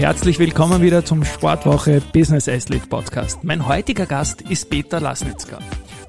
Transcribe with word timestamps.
Herzlich 0.00 0.38
willkommen 0.38 0.80
wieder 0.80 1.04
zum 1.04 1.26
Sportwoche 1.26 2.00
Business 2.14 2.48
Athlete 2.48 2.86
Podcast. 2.86 3.44
Mein 3.44 3.68
heutiger 3.68 4.06
Gast 4.06 4.40
ist 4.40 4.70
Peter 4.70 4.98
Lasnitzka. 4.98 5.58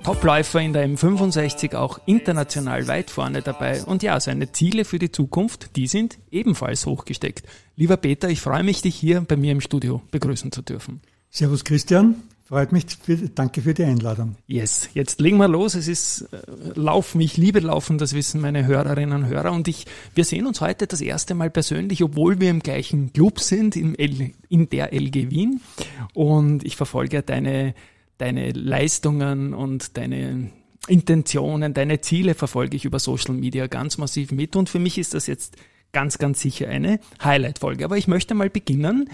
Topläufer 0.02 0.62
in 0.62 0.72
der 0.72 0.88
M65, 0.88 1.76
auch 1.76 2.00
international 2.06 2.88
weit 2.88 3.10
vorne 3.10 3.42
dabei. 3.42 3.84
Und 3.84 4.02
ja, 4.02 4.18
seine 4.22 4.54
Ziele 4.54 4.86
für 4.86 4.98
die 4.98 5.12
Zukunft, 5.12 5.76
die 5.76 5.88
sind 5.88 6.20
ebenfalls 6.32 6.86
hochgesteckt. 6.86 7.46
Lieber 7.76 7.98
Peter, 7.98 8.30
ich 8.30 8.40
freue 8.40 8.64
mich, 8.64 8.82
dich 8.82 8.96
hier 8.96 9.26
bei 9.28 9.36
mir 9.36 9.52
im 9.52 9.60
Studio 9.60 10.02
begrüßen 10.10 10.54
zu 10.54 10.62
dürfen. 10.62 11.02
Servus 11.30 11.66
Christian. 11.66 12.16
Freut 12.52 12.74
mich, 12.74 12.86
danke 13.34 13.62
für 13.62 13.74
die 13.74 13.86
Einladung. 13.86 14.36
Yes, 14.46 14.90
jetzt 14.94 15.22
legen 15.22 15.38
wir 15.38 15.48
los. 15.48 15.74
Es 15.74 15.88
ist 15.88 16.28
äh, 16.34 16.38
Laufen, 16.76 17.22
ich 17.22 17.38
liebe 17.38 17.62
Laufen, 17.62 17.98
das 17.98 18.14
wissen 18.14 18.42
meine 18.42 18.66
Hörerinnen 18.66 19.24
und 19.24 19.30
Hörer. 19.30 19.54
Und 19.54 19.70
ich, 19.70 19.86
wir 20.16 20.26
sehen 20.26 20.46
uns 20.46 20.60
heute 20.60 20.86
das 20.86 21.00
erste 21.00 21.34
Mal 21.34 21.50
persönlich, 21.50 22.04
obwohl 22.04 22.42
wir 22.42 22.50
im 22.50 22.60
gleichen 22.60 23.14
Club 23.14 23.40
sind, 23.40 23.78
im 23.78 23.96
L, 23.96 24.32
in 24.50 24.68
der 24.68 24.92
LG 24.92 25.32
Wien. 25.32 25.62
Und 26.14 26.66
ich 26.66 26.76
verfolge 26.76 27.22
deine, 27.22 27.74
deine 28.18 28.52
Leistungen 28.52 29.54
und 29.54 29.96
deine 29.96 30.52
Intentionen, 30.90 31.74
deine 31.74 32.02
Ziele 32.02 32.34
verfolge 32.34 32.76
ich 32.76 32.84
über 32.84 33.00
Social 33.00 33.34
Media 33.34 33.68
ganz 33.68 33.98
massiv 33.98 34.34
mit. 34.34 34.58
Und 34.58 34.68
für 34.68 34.80
mich 34.80 34.98
ist 34.98 35.14
das 35.14 35.26
jetzt 35.26 35.56
ganz, 35.94 36.18
ganz 36.18 36.42
sicher 36.42 36.68
eine 36.68 37.00
Highlight-Folge. 37.24 37.86
Aber 37.86 37.96
ich 37.96 38.10
möchte 38.10 38.34
mal 38.34 38.50
beginnen 38.50 39.10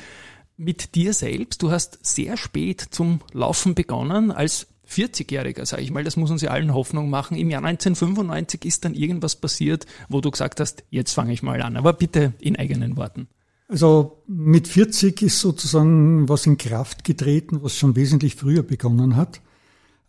mit 0.57 0.95
dir 0.95 1.13
selbst. 1.13 1.61
Du 1.61 1.71
hast 1.71 1.99
sehr 2.05 2.35
spät 2.35 2.81
zum 2.91 3.21
Laufen 3.31 3.75
begonnen 3.75 4.31
als 4.31 4.67
40-Jähriger, 4.89 5.65
sage 5.65 5.83
ich 5.83 5.91
mal, 5.91 6.03
das 6.03 6.17
muss 6.17 6.31
uns 6.31 6.41
ja 6.41 6.51
allen 6.51 6.73
Hoffnung 6.73 7.09
machen. 7.09 7.37
Im 7.37 7.49
Jahr 7.49 7.63
1995 7.63 8.65
ist 8.65 8.85
dann 8.85 8.93
irgendwas 8.93 9.35
passiert, 9.35 9.85
wo 10.09 10.21
du 10.21 10.31
gesagt 10.31 10.59
hast, 10.59 10.83
jetzt 10.89 11.11
fange 11.13 11.33
ich 11.33 11.43
mal 11.43 11.61
an. 11.61 11.77
Aber 11.77 11.93
bitte 11.93 12.33
in 12.39 12.55
eigenen 12.55 12.95
Worten. 12.97 13.27
Also 13.67 14.23
mit 14.27 14.67
40 14.67 15.21
ist 15.21 15.41
sozusagen 15.41 16.29
was 16.29 16.45
in 16.45 16.57
Kraft 16.57 17.03
getreten, 17.03 17.61
was 17.63 17.75
schon 17.75 17.97
wesentlich 17.97 18.35
früher 18.35 18.63
begonnen 18.63 19.17
hat. 19.17 19.41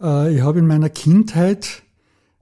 Äh, 0.00 0.36
ich 0.36 0.42
habe 0.42 0.60
in 0.60 0.66
meiner 0.68 0.90
Kindheit 0.90 1.82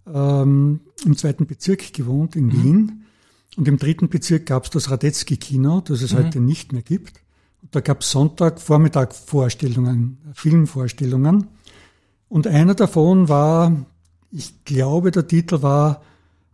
ähm, 0.07 0.81
im 1.05 1.17
zweiten 1.17 1.47
Bezirk 1.47 1.95
gewohnt, 1.95 2.37
in 2.37 2.47
mhm. 2.47 2.53
Wien. 2.53 3.03
Und 3.57 3.67
im 3.67 3.79
dritten 3.79 4.11
Bezirk 4.11 4.45
gab 4.45 4.65
es 4.65 4.71
das 4.71 4.91
Radetzky-Kino, 4.91 5.81
das 5.81 6.03
es 6.03 6.13
mhm. 6.13 6.19
heute 6.19 6.41
nicht 6.41 6.75
mehr 6.75 6.83
gibt. 6.83 7.21
Da 7.71 7.81
gab 7.81 8.01
es 8.01 8.11
Sonntagvormittag 8.11 9.13
Vorstellungen, 9.13 10.19
Filmvorstellungen. 10.35 11.49
Und 12.29 12.47
einer 12.47 12.75
davon 12.75 13.29
war, 13.29 13.73
ich 14.31 14.65
glaube, 14.65 15.11
der 15.11 15.27
Titel 15.27 15.63
war 15.63 16.03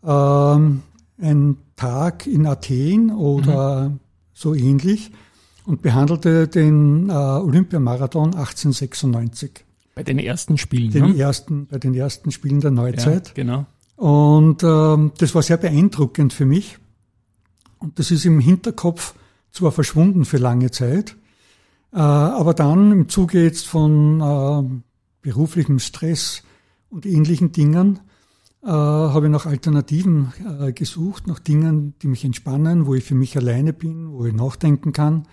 ähm, 0.04 0.82
ein 1.20 1.56
Tag 1.76 2.26
in 2.26 2.46
Athen 2.46 3.10
oder 3.10 3.88
mhm. 3.88 4.00
so 4.32 4.54
ähnlich 4.54 5.10
und 5.64 5.82
behandelte 5.82 6.48
den 6.48 7.08
äh, 7.08 7.12
Olympiamarathon 7.12 8.34
1896. 8.34 9.64
Bei 9.94 10.02
den 10.02 10.18
ersten 10.18 10.58
Spielen. 10.58 10.90
Den 10.90 11.10
ne? 11.10 11.18
ersten, 11.18 11.66
bei 11.66 11.78
den 11.78 11.94
ersten 11.94 12.30
Spielen 12.30 12.60
der 12.60 12.70
Neuzeit. 12.70 13.28
Ja, 13.28 13.34
genau. 13.34 13.66
Und 13.96 14.62
ähm, 14.62 15.12
das 15.18 15.34
war 15.34 15.42
sehr 15.42 15.58
beeindruckend 15.58 16.32
für 16.32 16.46
mich. 16.46 16.78
Und 17.78 17.98
das 17.98 18.10
ist 18.10 18.24
im 18.24 18.40
Hinterkopf 18.40 19.14
zwar 19.52 19.72
verschwunden 19.72 20.24
für 20.24 20.38
lange 20.38 20.70
Zeit, 20.70 21.16
äh, 21.92 21.98
aber 21.98 22.54
dann 22.54 22.92
im 22.92 23.08
Zuge 23.08 23.42
jetzt 23.42 23.66
von 23.66 24.20
äh, 24.20 24.82
beruflichem 25.22 25.78
Stress 25.78 26.42
und 26.90 27.06
ähnlichen 27.06 27.52
Dingen 27.52 28.00
äh, 28.64 28.68
habe 28.68 29.26
ich 29.26 29.32
nach 29.32 29.46
Alternativen 29.46 30.32
äh, 30.60 30.72
gesucht, 30.72 31.26
nach 31.26 31.38
Dingen, 31.38 31.94
die 32.02 32.06
mich 32.06 32.24
entspannen, 32.24 32.86
wo 32.86 32.94
ich 32.94 33.04
für 33.04 33.14
mich 33.14 33.36
alleine 33.36 33.72
bin, 33.72 34.12
wo 34.12 34.24
ich 34.24 34.34
nachdenken 34.34 34.92
kann. 34.92 35.26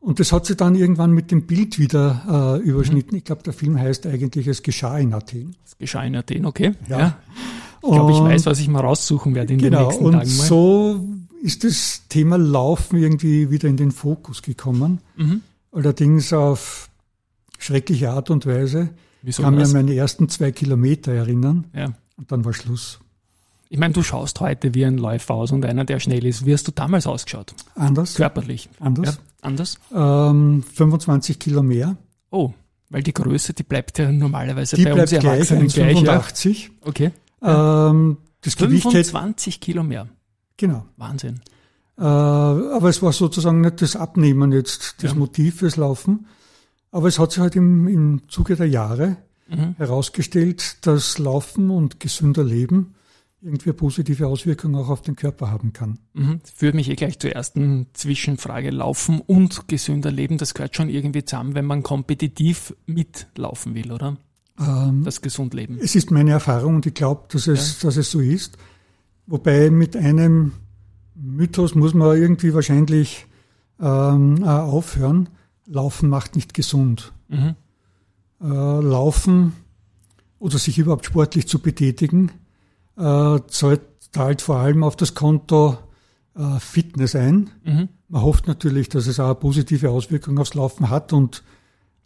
Und 0.00 0.18
das 0.18 0.32
hat 0.32 0.46
sich 0.46 0.56
dann 0.56 0.74
irgendwann 0.74 1.12
mit 1.12 1.30
dem 1.30 1.46
Bild 1.46 1.78
wieder 1.78 2.58
äh, 2.58 2.68
überschnitten. 2.68 3.12
Mhm. 3.12 3.18
Ich 3.18 3.24
glaube, 3.24 3.44
der 3.44 3.52
Film 3.52 3.78
heißt 3.78 4.06
eigentlich 4.06 4.48
Es 4.48 4.64
geschah 4.64 4.98
in 4.98 5.14
Athen. 5.14 5.54
Es 5.64 5.78
geschah 5.78 6.02
in 6.02 6.16
Athen, 6.16 6.44
okay. 6.44 6.72
Ja. 6.88 6.98
ja. 6.98 7.18
Ich 7.84 7.88
glaube, 7.88 8.12
ich 8.12 8.18
weiß, 8.18 8.46
was 8.46 8.58
ich 8.58 8.68
mal 8.68 8.80
raussuchen 8.80 9.34
werde 9.34 9.52
in 9.52 9.60
genau, 9.60 9.78
den 9.78 9.86
nächsten 9.86 10.04
und 10.04 10.12
Tagen. 10.12 10.36
Mal. 10.36 10.46
So 10.46 11.08
ist 11.42 11.64
das 11.64 12.02
Thema 12.08 12.38
Laufen 12.38 12.98
irgendwie 12.98 13.50
wieder 13.50 13.68
in 13.68 13.76
den 13.76 13.90
Fokus 13.90 14.42
gekommen. 14.42 15.00
Mhm. 15.16 15.42
Allerdings 15.72 16.32
auf 16.32 16.88
schreckliche 17.58 18.10
Art 18.10 18.30
und 18.30 18.46
Weise. 18.46 18.90
Wieso 19.22 19.42
kann 19.42 19.56
mich 19.56 19.64
an 19.64 19.72
meine 19.72 19.94
ersten 19.94 20.28
zwei 20.28 20.52
Kilometer 20.52 21.12
erinnern. 21.12 21.66
Ja. 21.74 21.92
Und 22.16 22.30
dann 22.30 22.44
war 22.44 22.52
Schluss. 22.52 23.00
Ich 23.68 23.78
meine, 23.78 23.92
du 23.94 24.02
schaust 24.02 24.40
heute 24.40 24.74
wie 24.74 24.84
ein 24.84 24.98
Läufer 24.98 25.34
aus 25.34 25.50
und 25.50 25.64
einer, 25.64 25.84
der 25.84 25.98
schnell 25.98 26.24
ist. 26.26 26.44
Wie 26.44 26.52
hast 26.52 26.68
du 26.68 26.72
damals 26.72 27.06
ausgeschaut? 27.06 27.54
Anders. 27.74 28.14
Körperlich. 28.14 28.68
Anders. 28.78 29.14
Ja, 29.14 29.22
anders. 29.40 29.78
Ähm, 29.92 30.62
25 30.74 31.38
Kilo 31.38 31.62
mehr. 31.62 31.96
Oh, 32.30 32.52
weil 32.90 33.02
die 33.02 33.14
Größe, 33.14 33.54
die 33.54 33.62
bleibt 33.62 33.98
ja 33.98 34.12
normalerweise 34.12 34.76
die 34.76 34.84
bei 34.84 34.92
bleibt 34.92 35.12
uns 35.12 35.24
Erwachsenen 35.24 35.68
gleich. 35.68 35.96
85. 35.96 36.64
Ja. 36.64 36.70
Okay. 36.88 37.10
Ähm, 37.40 38.18
das 38.42 38.54
25 38.54 39.60
Kilo 39.60 39.82
mehr. 39.82 40.08
Genau. 40.62 40.84
Wahnsinn. 40.96 41.40
Äh, 41.98 42.02
aber 42.04 42.88
es 42.88 43.02
war 43.02 43.12
sozusagen 43.12 43.62
nicht 43.62 43.82
das 43.82 43.96
Abnehmen 43.96 44.52
jetzt, 44.52 45.02
das 45.02 45.10
ja. 45.10 45.18
Motiv 45.18 45.56
fürs 45.56 45.76
Laufen. 45.76 46.26
Aber 46.92 47.08
es 47.08 47.18
hat 47.18 47.32
sich 47.32 47.40
halt 47.40 47.56
im, 47.56 47.88
im 47.88 48.22
Zuge 48.28 48.54
der 48.54 48.68
Jahre 48.68 49.16
mhm. 49.48 49.74
herausgestellt, 49.76 50.86
dass 50.86 51.18
Laufen 51.18 51.70
und 51.70 51.98
gesünder 51.98 52.44
Leben 52.44 52.94
irgendwie 53.40 53.72
positive 53.72 54.28
Auswirkungen 54.28 54.76
auch 54.76 54.88
auf 54.88 55.02
den 55.02 55.16
Körper 55.16 55.50
haben 55.50 55.72
kann. 55.72 55.98
Mhm. 56.12 56.38
Führt 56.44 56.76
mich 56.76 56.88
eh 56.88 56.94
gleich 56.94 57.18
zur 57.18 57.32
ersten 57.32 57.88
Zwischenfrage. 57.92 58.70
Laufen 58.70 59.20
und 59.20 59.66
gesünder 59.66 60.12
Leben, 60.12 60.38
das 60.38 60.54
gehört 60.54 60.76
schon 60.76 60.88
irgendwie 60.88 61.24
zusammen, 61.24 61.56
wenn 61.56 61.64
man 61.64 61.82
kompetitiv 61.82 62.72
mitlaufen 62.86 63.74
will, 63.74 63.90
oder? 63.90 64.16
Ähm, 64.60 65.02
das 65.02 65.22
Gesundleben. 65.22 65.80
Es 65.82 65.96
ist 65.96 66.12
meine 66.12 66.30
Erfahrung 66.30 66.76
und 66.76 66.86
ich 66.86 66.94
glaube, 66.94 67.24
dass 67.32 67.48
es, 67.48 67.82
ja. 67.82 67.88
dass 67.88 67.96
es 67.96 68.12
so 68.12 68.20
ist. 68.20 68.58
Wobei 69.32 69.70
mit 69.70 69.96
einem 69.96 70.52
Mythos 71.14 71.74
muss 71.74 71.94
man 71.94 72.18
irgendwie 72.18 72.52
wahrscheinlich 72.52 73.24
ähm, 73.80 74.44
aufhören. 74.44 75.30
Laufen 75.64 76.10
macht 76.10 76.36
nicht 76.36 76.52
gesund. 76.52 77.14
Mhm. 77.28 77.56
Äh, 78.42 78.46
Laufen 78.46 79.54
oder 80.38 80.58
sich 80.58 80.78
überhaupt 80.78 81.06
sportlich 81.06 81.48
zu 81.48 81.60
betätigen, 81.60 82.30
äh, 82.98 83.38
zahlt, 83.46 83.80
zahlt 84.12 84.42
vor 84.42 84.56
allem 84.56 84.84
auf 84.84 84.96
das 84.96 85.14
Konto 85.14 85.78
äh, 86.36 86.60
Fitness 86.60 87.16
ein. 87.16 87.48
Mhm. 87.64 87.88
Man 88.08 88.20
hofft 88.20 88.46
natürlich, 88.46 88.90
dass 88.90 89.06
es 89.06 89.18
auch 89.18 89.24
eine 89.24 89.34
positive 89.36 89.88
Auswirkung 89.88 90.38
aufs 90.38 90.52
Laufen 90.52 90.90
hat 90.90 91.14
und 91.14 91.42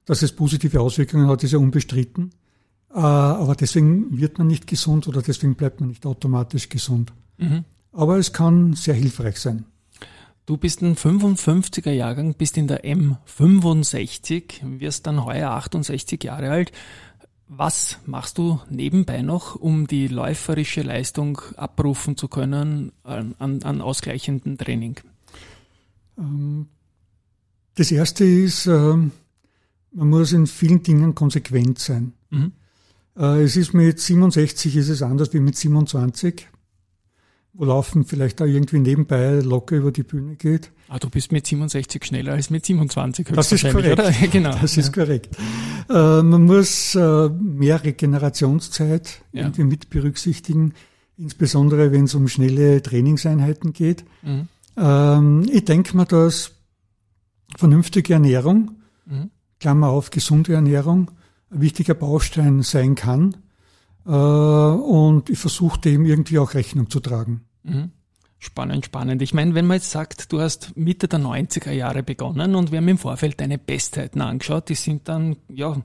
dass 0.04 0.22
es 0.22 0.30
positive 0.30 0.80
Auswirkungen 0.80 1.26
hat, 1.26 1.42
ist 1.42 1.50
ja 1.50 1.58
unbestritten. 1.58 2.30
Äh, 2.96 3.00
aber 3.00 3.54
deswegen 3.54 4.18
wird 4.18 4.38
man 4.38 4.48
nicht 4.48 4.66
gesund 4.66 5.06
oder 5.06 5.22
deswegen 5.22 5.54
bleibt 5.54 5.80
man 5.80 5.90
nicht 5.90 6.06
automatisch 6.06 6.68
gesund. 6.68 7.12
Mhm 7.38 7.64
aber 7.96 8.18
es 8.18 8.32
kann 8.32 8.74
sehr 8.74 8.94
hilfreich 8.94 9.38
sein. 9.38 9.64
Du 10.44 10.56
bist 10.56 10.82
ein 10.82 10.94
55er 10.94 11.90
Jahrgang, 11.90 12.34
bist 12.34 12.56
in 12.56 12.68
der 12.68 12.84
M65, 12.84 14.78
wirst 14.78 15.06
dann 15.06 15.24
heuer 15.24 15.50
68 15.50 16.22
Jahre 16.22 16.50
alt. 16.50 16.72
Was 17.48 17.98
machst 18.06 18.38
du 18.38 18.60
nebenbei 18.68 19.22
noch, 19.22 19.56
um 19.56 19.86
die 19.86 20.08
läuferische 20.08 20.82
Leistung 20.82 21.40
abrufen 21.56 22.16
zu 22.16 22.28
können 22.28 22.92
an, 23.02 23.34
an, 23.38 23.62
an 23.62 23.80
ausgleichendem 23.80 24.58
Training? 24.58 25.00
Ähm, 26.18 26.68
das 27.74 27.90
erste 27.90 28.24
ist, 28.24 28.66
ähm, 28.66 29.12
man 29.92 30.10
muss 30.10 30.32
in 30.32 30.46
vielen 30.46 30.82
Dingen 30.82 31.14
konsequent 31.14 31.78
sein. 31.78 32.12
Mhm. 32.30 32.52
Äh, 33.16 33.42
es 33.42 33.56
ist 33.56 33.74
mit 33.74 34.00
67 34.00 34.76
ist 34.76 34.88
es 34.88 35.02
anders 35.02 35.32
wie 35.32 35.40
mit 35.40 35.56
27 35.56 36.48
wo 37.56 37.64
Laufen 37.64 38.04
vielleicht 38.04 38.40
da 38.40 38.44
irgendwie 38.44 38.78
nebenbei 38.78 39.40
locker 39.40 39.76
über 39.76 39.90
die 39.90 40.02
Bühne 40.02 40.36
geht. 40.36 40.70
Ah, 40.88 40.98
du 40.98 41.08
bist 41.08 41.32
mit 41.32 41.46
67 41.46 42.04
schneller 42.04 42.32
als 42.34 42.50
mit 42.50 42.66
27 42.66 43.28
Das 43.28 43.50
ist 43.50 43.68
korrekt. 43.70 43.98
Oder? 43.98 44.10
genau. 44.32 44.50
Das 44.60 44.76
ist 44.76 44.94
ja. 44.94 45.04
korrekt. 45.04 45.36
Äh, 45.88 46.22
man 46.22 46.44
muss 46.44 46.94
äh, 46.94 47.28
mehr 47.28 47.82
Regenerationszeit 47.82 49.22
ja. 49.32 49.42
irgendwie 49.42 49.64
mit 49.64 49.90
berücksichtigen, 49.90 50.74
insbesondere 51.16 51.92
wenn 51.92 52.04
es 52.04 52.14
um 52.14 52.28
schnelle 52.28 52.82
Trainingseinheiten 52.82 53.72
geht. 53.72 54.04
Mhm. 54.22 54.48
Ähm, 54.76 55.46
ich 55.50 55.64
denke 55.64 55.96
mir, 55.96 56.04
dass 56.04 56.52
vernünftige 57.56 58.12
Ernährung, 58.14 58.72
mhm. 59.06 59.30
Klammer 59.60 59.88
auf, 59.88 60.10
gesunde 60.10 60.52
Ernährung 60.52 61.10
wichtiger 61.50 61.94
Baustein 61.94 62.62
sein 62.62 62.94
kann. 62.94 63.36
Äh, 64.06 64.10
und 64.10 65.30
ich 65.30 65.38
versuche 65.38 65.80
dem 65.80 66.04
irgendwie 66.04 66.38
auch 66.38 66.54
Rechnung 66.54 66.90
zu 66.90 67.00
tragen. 67.00 67.42
Mhm. 67.62 67.90
Spannend, 68.38 68.84
spannend. 68.84 69.22
Ich 69.22 69.34
meine, 69.34 69.54
wenn 69.54 69.66
man 69.66 69.78
jetzt 69.78 69.90
sagt, 69.90 70.32
du 70.32 70.40
hast 70.40 70.76
Mitte 70.76 71.08
der 71.08 71.18
90er 71.18 71.72
Jahre 71.72 72.02
begonnen 72.02 72.54
und 72.54 72.70
wir 72.70 72.78
haben 72.78 72.88
im 72.88 72.98
Vorfeld 72.98 73.40
deine 73.40 73.58
Bestzeiten 73.58 74.20
angeschaut, 74.20 74.68
die 74.68 74.74
sind 74.74 75.08
dann, 75.08 75.36
ja, 75.48 75.76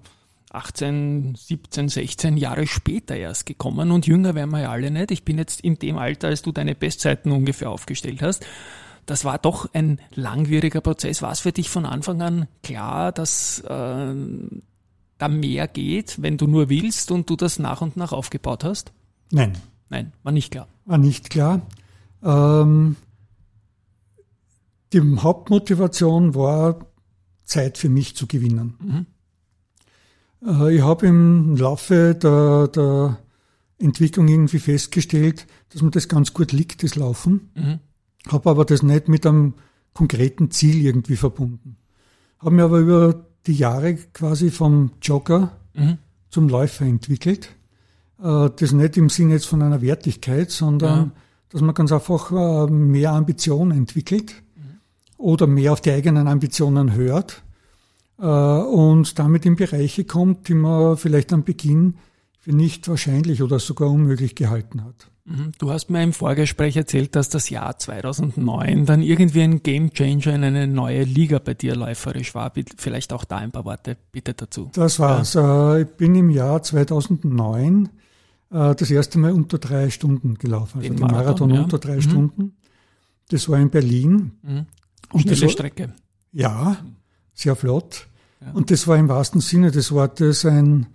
18, 0.51 1.35
17, 1.35 1.87
16 1.87 2.35
Jahre 2.35 2.67
später 2.67 3.15
erst 3.15 3.45
gekommen 3.45 3.89
und 3.89 4.05
jünger 4.05 4.35
werden 4.35 4.51
wir 4.51 4.61
ja 4.61 4.71
alle 4.71 4.91
nicht. 4.91 5.11
Ich 5.11 5.23
bin 5.23 5.37
jetzt 5.37 5.61
in 5.61 5.79
dem 5.79 5.97
Alter, 5.97 6.27
als 6.27 6.41
du 6.41 6.51
deine 6.51 6.75
Bestzeiten 6.75 7.31
ungefähr 7.31 7.69
aufgestellt 7.69 8.21
hast. 8.21 8.45
Das 9.05 9.23
war 9.23 9.39
doch 9.39 9.73
ein 9.73 9.99
langwieriger 10.13 10.81
Prozess. 10.81 11.21
War 11.21 11.31
es 11.31 11.39
für 11.39 11.53
dich 11.53 11.69
von 11.69 11.85
Anfang 11.85 12.21
an 12.21 12.47
klar, 12.63 13.13
dass 13.13 13.59
äh, 13.61 14.13
da 15.21 15.27
mehr 15.27 15.67
geht, 15.67 16.21
wenn 16.21 16.37
du 16.37 16.47
nur 16.47 16.69
willst 16.69 17.11
und 17.11 17.29
du 17.29 17.35
das 17.35 17.59
nach 17.59 17.81
und 17.81 17.97
nach 17.97 18.11
aufgebaut 18.11 18.63
hast? 18.63 18.91
Nein. 19.31 19.53
Nein, 19.89 20.13
war 20.23 20.31
nicht 20.31 20.51
klar. 20.51 20.67
War 20.85 20.97
nicht 20.97 21.29
klar. 21.29 21.61
Ähm, 22.23 22.95
die 24.93 25.01
Hauptmotivation 25.01 26.33
war, 26.33 26.85
Zeit 27.43 27.77
für 27.77 27.89
mich 27.89 28.15
zu 28.15 28.27
gewinnen. 28.27 28.75
Mhm. 28.79 29.05
Äh, 30.47 30.75
ich 30.75 30.81
habe 30.81 31.07
im 31.07 31.55
Laufe 31.55 32.15
der, 32.15 32.67
der, 32.69 33.19
Entwicklung 33.77 34.27
irgendwie 34.27 34.59
festgestellt, 34.59 35.47
dass 35.69 35.81
mir 35.81 35.89
das 35.89 36.07
ganz 36.07 36.33
gut 36.33 36.51
liegt, 36.51 36.83
das 36.83 36.95
Laufen. 36.95 37.49
Mhm. 37.55 37.79
Habe 38.27 38.49
aber 38.51 38.63
das 38.63 38.83
nicht 38.83 39.07
mit 39.07 39.25
einem 39.25 39.55
konkreten 39.93 40.51
Ziel 40.51 40.85
irgendwie 40.85 41.15
verbunden. 41.15 41.77
Habe 42.37 42.55
mir 42.55 42.63
aber 42.65 42.77
über 42.77 43.25
die 43.47 43.53
Jahre 43.53 43.95
quasi 43.95 44.51
vom 44.51 44.91
Jogger 45.01 45.51
mhm. 45.73 45.97
zum 46.29 46.49
Läufer 46.49 46.85
entwickelt. 46.85 47.49
Äh, 48.21 48.49
das 48.55 48.71
nicht 48.71 48.97
im 48.97 49.09
Sinne 49.09 49.33
jetzt 49.33 49.47
von 49.47 49.61
einer 49.61 49.81
Wertigkeit, 49.81 50.51
sondern 50.51 50.99
ja. 50.99 51.11
dass 51.49 51.61
man 51.61 51.75
ganz 51.75 51.91
einfach 51.91 52.31
äh, 52.31 52.71
mehr 52.71 53.11
Ambitionen 53.11 53.77
entwickelt 53.77 54.33
mhm. 54.55 54.79
oder 55.17 55.47
mehr 55.47 55.73
auf 55.73 55.81
die 55.81 55.91
eigenen 55.91 56.27
Ambitionen 56.27 56.93
hört 56.93 57.43
äh, 58.19 58.25
und 58.25 59.17
damit 59.19 59.45
in 59.45 59.55
Bereiche 59.55 60.05
kommt, 60.05 60.47
die 60.47 60.53
man 60.53 60.97
vielleicht 60.97 61.33
am 61.33 61.43
Beginn 61.43 61.95
für 62.39 62.53
nicht 62.53 62.87
wahrscheinlich 62.87 63.43
oder 63.43 63.59
sogar 63.59 63.89
unmöglich 63.89 64.35
gehalten 64.35 64.83
hat. 64.83 65.10
Mhm. 65.25 65.51
Du 65.59 65.71
hast 65.71 65.89
mir 65.89 66.01
im 66.03 66.13
Vorgespräch 66.13 66.75
erzählt, 66.75 67.15
dass 67.15 67.29
das 67.29 67.49
Jahr 67.49 67.77
2009 67.77 68.85
dann 68.85 69.01
irgendwie 69.01 69.41
ein 69.41 69.61
Gamechanger 69.61 70.35
in 70.35 70.43
eine 70.43 70.67
neue 70.67 71.03
Liga 71.03 71.39
bei 71.39 71.53
dir 71.53 71.75
läuferisch 71.75 72.33
war. 72.33 72.51
Vielleicht 72.77 73.13
auch 73.13 73.23
da 73.23 73.37
ein 73.37 73.51
paar 73.51 73.65
Worte 73.65 73.97
bitte 74.11 74.33
dazu. 74.33 74.69
Das 74.73 74.99
war's. 74.99 75.33
Ja. 75.33 75.75
Äh, 75.75 75.81
ich 75.83 75.87
bin 75.89 76.15
im 76.15 76.29
Jahr 76.29 76.63
2009 76.63 77.89
äh, 78.51 78.75
das 78.75 78.89
erste 78.89 79.19
Mal 79.19 79.31
unter 79.31 79.59
drei 79.59 79.89
Stunden 79.89 80.35
gelaufen. 80.35 80.79
Also 80.79 80.89
den, 80.89 80.97
den 80.97 81.01
Marathon, 81.01 81.23
Marathon 81.23 81.49
ja. 81.51 81.61
unter 81.61 81.79
drei 81.79 81.95
mhm. 81.95 82.01
Stunden. 82.01 82.53
Das 83.29 83.47
war 83.47 83.59
in 83.59 83.69
Berlin. 83.69 84.31
Mhm. 84.41 84.65
Schnelle 85.19 85.41
war, 85.41 85.49
Strecke. 85.49 85.93
Ja, 86.31 86.77
sehr 87.33 87.55
flott. 87.55 88.07
Ja. 88.41 88.51
Und 88.53 88.71
das 88.71 88.87
war 88.87 88.97
im 88.97 89.07
wahrsten 89.07 89.41
Sinne 89.41 89.71
des 89.71 89.91
Wortes 89.91 90.45
ein, 90.45 90.87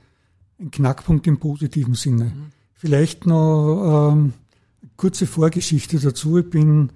ein 0.58 0.70
Knackpunkt 0.70 1.26
im 1.26 1.38
positiven 1.38 1.94
Sinne. 1.94 2.24
Mhm. 2.24 2.55
Vielleicht 2.76 3.26
noch 3.26 4.12
ähm, 4.12 4.32
kurze 4.96 5.26
Vorgeschichte 5.26 5.98
dazu. 5.98 6.38
Ich 6.38 6.50
bin 6.50 6.90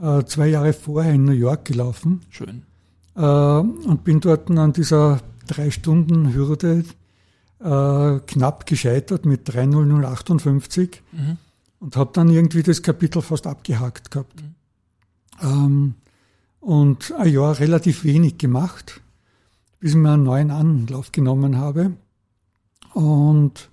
äh, 0.00 0.24
zwei 0.24 0.48
Jahre 0.48 0.72
vorher 0.72 1.12
in 1.12 1.24
New 1.24 1.32
York 1.32 1.64
gelaufen. 1.64 2.22
Schön. 2.30 2.62
Äh, 3.16 3.20
und 3.20 4.04
bin 4.04 4.20
dort 4.20 4.50
an 4.50 4.72
dieser 4.72 5.20
drei 5.46 5.70
Stunden 5.70 6.32
Hürde 6.32 6.84
äh, 7.60 8.20
knapp 8.26 8.66
gescheitert 8.66 9.26
mit 9.26 9.48
3.0058 9.48 10.98
mhm. 11.12 11.36
und 11.80 11.96
habe 11.96 12.10
dann 12.12 12.28
irgendwie 12.28 12.62
das 12.62 12.82
Kapitel 12.82 13.22
fast 13.22 13.46
abgehakt 13.46 14.10
gehabt. 14.10 14.42
Mhm. 14.42 14.54
Ähm, 15.42 15.94
und 16.60 17.12
ein 17.12 17.32
Jahr 17.32 17.58
relativ 17.58 18.04
wenig 18.04 18.38
gemacht 18.38 19.02
bis 19.84 19.90
ich 19.90 19.98
mir 19.98 20.12
einen 20.12 20.22
neuen 20.22 20.50
Anlauf 20.50 21.12
genommen 21.12 21.58
habe 21.58 21.92
und 22.94 23.68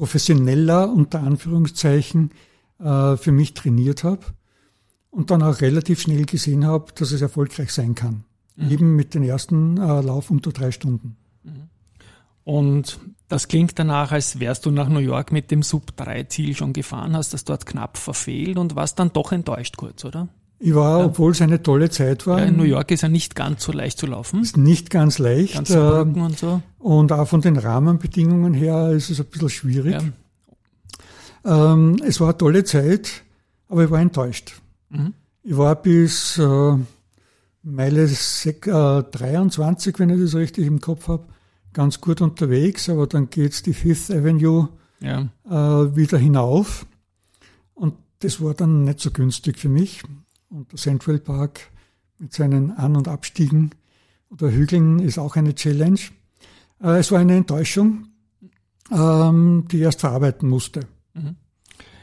professioneller 0.00 0.90
unter 0.90 1.20
Anführungszeichen 1.20 2.30
äh, 2.78 3.18
für 3.18 3.32
mich 3.32 3.52
trainiert 3.52 4.02
habe 4.02 4.24
und 5.10 5.30
dann 5.30 5.42
auch 5.42 5.60
relativ 5.60 6.00
schnell 6.00 6.24
gesehen 6.24 6.64
habe, 6.64 6.90
dass 6.94 7.12
es 7.12 7.20
erfolgreich 7.20 7.70
sein 7.70 7.94
kann. 7.94 8.24
Mhm. 8.56 8.70
Eben 8.70 8.96
mit 8.96 9.12
dem 9.12 9.22
ersten 9.24 9.76
äh, 9.76 10.00
Lauf 10.00 10.30
unter 10.30 10.52
drei 10.52 10.70
Stunden. 10.70 11.18
Mhm. 11.42 11.68
Und 12.44 12.98
das 13.28 13.46
klingt 13.48 13.78
danach, 13.78 14.10
als 14.10 14.40
wärst 14.40 14.64
du 14.64 14.70
nach 14.70 14.88
New 14.88 15.00
York 15.00 15.32
mit 15.32 15.50
dem 15.50 15.62
Sub-3-Ziel 15.62 16.56
schon 16.56 16.72
gefahren, 16.72 17.14
hast 17.14 17.34
das 17.34 17.44
dort 17.44 17.66
knapp 17.66 17.98
verfehlt 17.98 18.56
und 18.56 18.76
warst 18.76 18.98
dann 18.98 19.12
doch 19.12 19.32
enttäuscht 19.32 19.76
kurz, 19.76 20.06
oder? 20.06 20.28
Ich 20.62 20.74
war, 20.74 21.06
obwohl 21.06 21.32
es 21.32 21.40
eine 21.40 21.62
tolle 21.62 21.88
Zeit 21.88 22.26
war. 22.26 22.40
Ja, 22.40 22.44
in 22.44 22.56
New 22.58 22.64
York 22.64 22.90
ist 22.90 23.00
ja 23.00 23.08
nicht 23.08 23.34
ganz 23.34 23.64
so 23.64 23.72
leicht 23.72 23.98
zu 23.98 24.06
laufen. 24.06 24.42
Ist 24.42 24.58
nicht 24.58 24.90
ganz 24.90 25.18
leicht. 25.18 25.54
Ganze 25.54 25.80
Brücken 25.80 26.20
äh, 26.20 26.24
und 26.24 26.38
so. 26.38 26.62
Und 26.78 27.12
auch 27.12 27.26
von 27.26 27.40
den 27.40 27.56
Rahmenbedingungen 27.56 28.52
her 28.52 28.90
ist 28.90 29.08
es 29.08 29.20
ein 29.20 29.26
bisschen 29.26 29.48
schwierig. 29.48 29.96
Ja. 31.44 31.72
Ähm, 31.72 31.96
es 32.04 32.20
war 32.20 32.28
eine 32.28 32.36
tolle 32.36 32.64
Zeit, 32.64 33.22
aber 33.68 33.84
ich 33.84 33.90
war 33.90 34.00
enttäuscht. 34.00 34.60
Mhm. 34.90 35.14
Ich 35.42 35.56
war 35.56 35.76
bis 35.76 36.36
äh, 36.36 36.76
Meile 37.62 38.04
äh, 38.04 39.02
23, 39.02 39.98
wenn 39.98 40.10
ich 40.10 40.20
das 40.20 40.34
richtig 40.34 40.66
im 40.66 40.82
Kopf 40.82 41.08
habe, 41.08 41.24
ganz 41.72 42.02
gut 42.02 42.20
unterwegs, 42.20 42.90
aber 42.90 43.06
dann 43.06 43.30
geht's 43.30 43.62
die 43.62 43.72
Fifth 43.72 44.10
Avenue 44.10 44.68
ja. 45.00 45.28
äh, 45.48 45.96
wieder 45.96 46.18
hinauf. 46.18 46.84
Und 47.72 47.94
das 48.18 48.42
war 48.42 48.52
dann 48.52 48.84
nicht 48.84 49.00
so 49.00 49.10
günstig 49.10 49.58
für 49.58 49.70
mich. 49.70 50.02
Und 50.50 50.72
der 50.72 50.78
Central 50.78 51.18
Park 51.18 51.70
mit 52.18 52.32
seinen 52.32 52.72
An- 52.72 52.96
und 52.96 53.06
Abstiegen 53.06 53.70
oder 54.30 54.50
Hügeln 54.50 54.98
ist 54.98 55.18
auch 55.18 55.36
eine 55.36 55.54
Challenge. 55.54 56.00
Äh, 56.82 56.98
es 56.98 57.12
war 57.12 57.20
eine 57.20 57.36
Enttäuschung, 57.36 58.08
ähm, 58.90 59.66
die 59.70 59.76
ich 59.76 59.82
erst 59.82 60.00
verarbeiten 60.00 60.48
musste. 60.48 60.80
Mhm. 61.14 61.36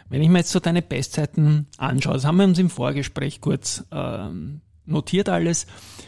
Wenn 0.10 0.22
ich 0.22 0.30
mir 0.30 0.40
jetzt 0.40 0.52
so 0.52 0.62
deine 0.62 0.82
Bestzeiten 0.82 1.68
anschaue, 1.78 2.14
das 2.14 2.24
haben 2.24 2.38
wir 2.38 2.46
uns 2.46 2.58
im 2.58 2.70
Vorgespräch 2.70 3.42
kurz 3.42 3.84
ähm, 3.92 4.62
notiert 4.86 5.28
alles. 5.28 5.68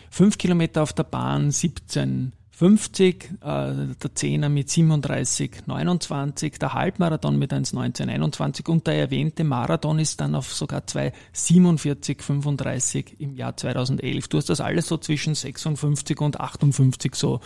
Fünf 0.10 0.38
Kilometer 0.38 0.82
auf 0.82 0.94
der 0.94 1.04
Bahn, 1.04 1.52
17 1.52 2.32
50, 2.60 3.24
äh, 3.24 3.38
der 3.42 4.16
Zehner 4.16 4.50
mit 4.50 4.70
37, 4.70 5.66
29, 5.66 6.60
der 6.60 6.74
Halbmarathon 6.74 7.40
mit 7.40 7.54
1,19, 7.54 8.10
21 8.10 8.68
und 8.68 8.86
der 8.86 8.96
erwähnte 8.96 9.46
Marathon 9.46 9.98
ist 9.98 10.20
dann 10.20 10.36
auf 10.36 10.54
sogar 10.54 10.82
2,47, 10.82 12.22
35 12.22 13.16
im 13.20 13.34
Jahr 13.36 13.56
2011. 13.56 14.28
Du 14.28 14.38
hast 14.38 14.50
das 14.50 14.60
alles 14.60 14.88
so 14.88 14.98
zwischen 14.98 15.36
56 15.36 16.20
und 16.20 16.42
58 16.42 17.16
so. 17.16 17.40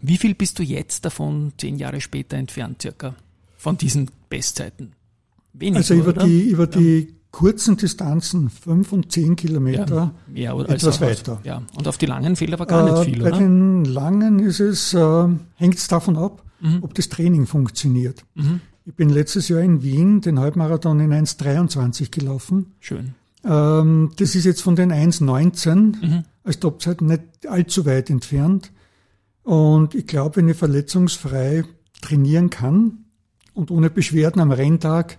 Wie 0.00 0.16
viel 0.16 0.34
bist 0.34 0.58
du 0.58 0.62
jetzt 0.62 1.04
davon 1.04 1.52
zehn 1.58 1.76
Jahre 1.76 2.00
später 2.00 2.38
entfernt 2.38 2.80
circa 2.80 3.14
von 3.58 3.76
diesen 3.76 4.10
Bestzeiten? 4.30 4.92
Wenig, 5.52 5.76
also 5.76 5.92
über 5.92 6.08
oder? 6.08 6.24
die, 6.24 6.48
über 6.48 6.66
die 6.66 7.15
kurzen 7.36 7.76
Distanzen, 7.76 8.48
fünf 8.48 8.92
und 8.92 9.12
zehn 9.12 9.36
Kilometer, 9.36 10.14
ja, 10.32 10.54
mehr 10.54 10.70
etwas 10.70 11.02
weiter. 11.02 11.38
Ja, 11.44 11.60
und 11.76 11.86
auf 11.86 11.98
die 11.98 12.06
langen 12.06 12.34
fehlt 12.34 12.54
aber 12.54 12.64
gar 12.64 12.82
nicht 12.82 13.04
viel, 13.04 13.20
äh, 13.20 13.24
Bei 13.24 13.28
oder? 13.28 13.38
den 13.40 13.84
langen 13.84 14.38
ist 14.38 14.58
es, 14.58 14.94
äh, 14.94 15.28
hängt 15.56 15.74
es 15.74 15.86
davon 15.86 16.16
ab, 16.16 16.42
mhm. 16.60 16.78
ob 16.80 16.94
das 16.94 17.10
Training 17.10 17.44
funktioniert. 17.44 18.24
Mhm. 18.36 18.62
Ich 18.86 18.94
bin 18.94 19.10
letztes 19.10 19.48
Jahr 19.48 19.60
in 19.60 19.82
Wien 19.82 20.22
den 20.22 20.40
Halbmarathon 20.40 20.98
in 20.98 21.12
1,23 21.12 22.10
gelaufen. 22.10 22.72
Schön. 22.80 23.14
Ähm, 23.44 24.12
das 24.16 24.34
ist 24.34 24.46
jetzt 24.46 24.62
von 24.62 24.74
den 24.74 24.90
1,19 24.90 25.74
mhm. 25.74 26.24
als 26.42 26.58
Topzeit 26.58 27.02
nicht 27.02 27.46
allzu 27.46 27.84
weit 27.84 28.08
entfernt. 28.08 28.72
Und 29.42 29.94
ich 29.94 30.06
glaube, 30.06 30.36
wenn 30.36 30.48
ich 30.48 30.56
verletzungsfrei 30.56 31.64
trainieren 32.00 32.48
kann 32.48 33.04
und 33.52 33.70
ohne 33.70 33.90
Beschwerden 33.90 34.40
am 34.40 34.52
Renntag 34.52 35.18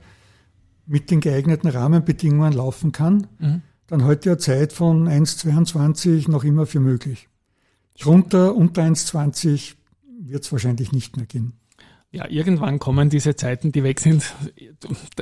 mit 0.88 1.12
den 1.12 1.22
geeigneten 1.22 1.68
Rahmenbedingungen 1.70 2.54
laufen 2.54 2.92
kann, 2.92 3.28
mhm. 3.40 3.62
dann 3.88 4.06
heute 4.06 4.30
ja 4.30 4.38
Zeit 4.38 4.74
von 4.74 5.08
1,22 5.08 6.32
noch 6.32 6.44
immer 6.44 6.66
für 6.66 6.80
möglich. 6.80 7.28
Drunter, 8.00 8.56
unter 8.56 8.84
1,20 8.84 9.76
wird 10.20 10.44
es 10.44 10.52
wahrscheinlich 10.52 10.92
nicht 10.92 11.18
mehr 11.18 11.26
gehen. 11.26 11.54
Ja, 12.10 12.26
irgendwann 12.30 12.80
kommen 12.80 13.10
diese 13.10 13.36
Zeiten, 13.36 13.74
die 13.74 13.84
weg 13.84 14.00
sind. 14.00 14.34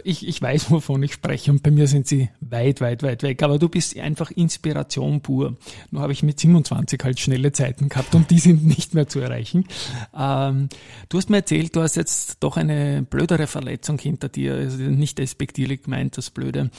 Ich, 0.04 0.28
ich 0.28 0.40
weiß, 0.40 0.70
wovon 0.70 1.02
ich 1.02 1.14
spreche 1.14 1.50
und 1.52 1.64
bei 1.64 1.72
mir 1.72 1.88
sind 1.88 2.08
sie 2.08 2.30
weit, 2.42 2.80
weit, 2.80 3.02
weit 3.02 3.24
weg. 3.24 3.42
Aber 3.42 3.58
du 3.58 3.70
bist 3.70 3.98
einfach 3.98 4.30
Inspiration 4.30 5.22
pur. 5.22 5.58
Nur 5.90 6.04
habe 6.04 6.14
ich 6.14 6.22
mit 6.22 6.40
27 6.40 7.00
halt 7.04 7.20
schnelle 7.20 7.52
Zeiten 7.52 7.90
gehabt 7.90 8.14
und 8.14 8.30
die 8.30 8.38
sind 8.38 8.66
nicht 8.68 8.94
mehr 8.94 9.08
zu 9.08 9.20
erreichen. 9.20 9.66
Ähm, 10.16 10.70
du 11.10 11.18
hast 11.18 11.32
mir 11.32 11.38
erzählt, 11.38 11.76
du 11.76 11.82
hast 11.82 11.96
jetzt 11.96 12.44
doch 12.44 12.56
eine 12.56 13.02
blödere 13.02 13.48
Verletzung 13.48 13.98
hinter 13.98 14.30
dir. 14.30 14.54
Also 14.54 14.78
nicht 14.84 15.18
despektierlich 15.18 15.84
gemeint, 15.84 16.18
das 16.18 16.30
Blöde. 16.30 16.70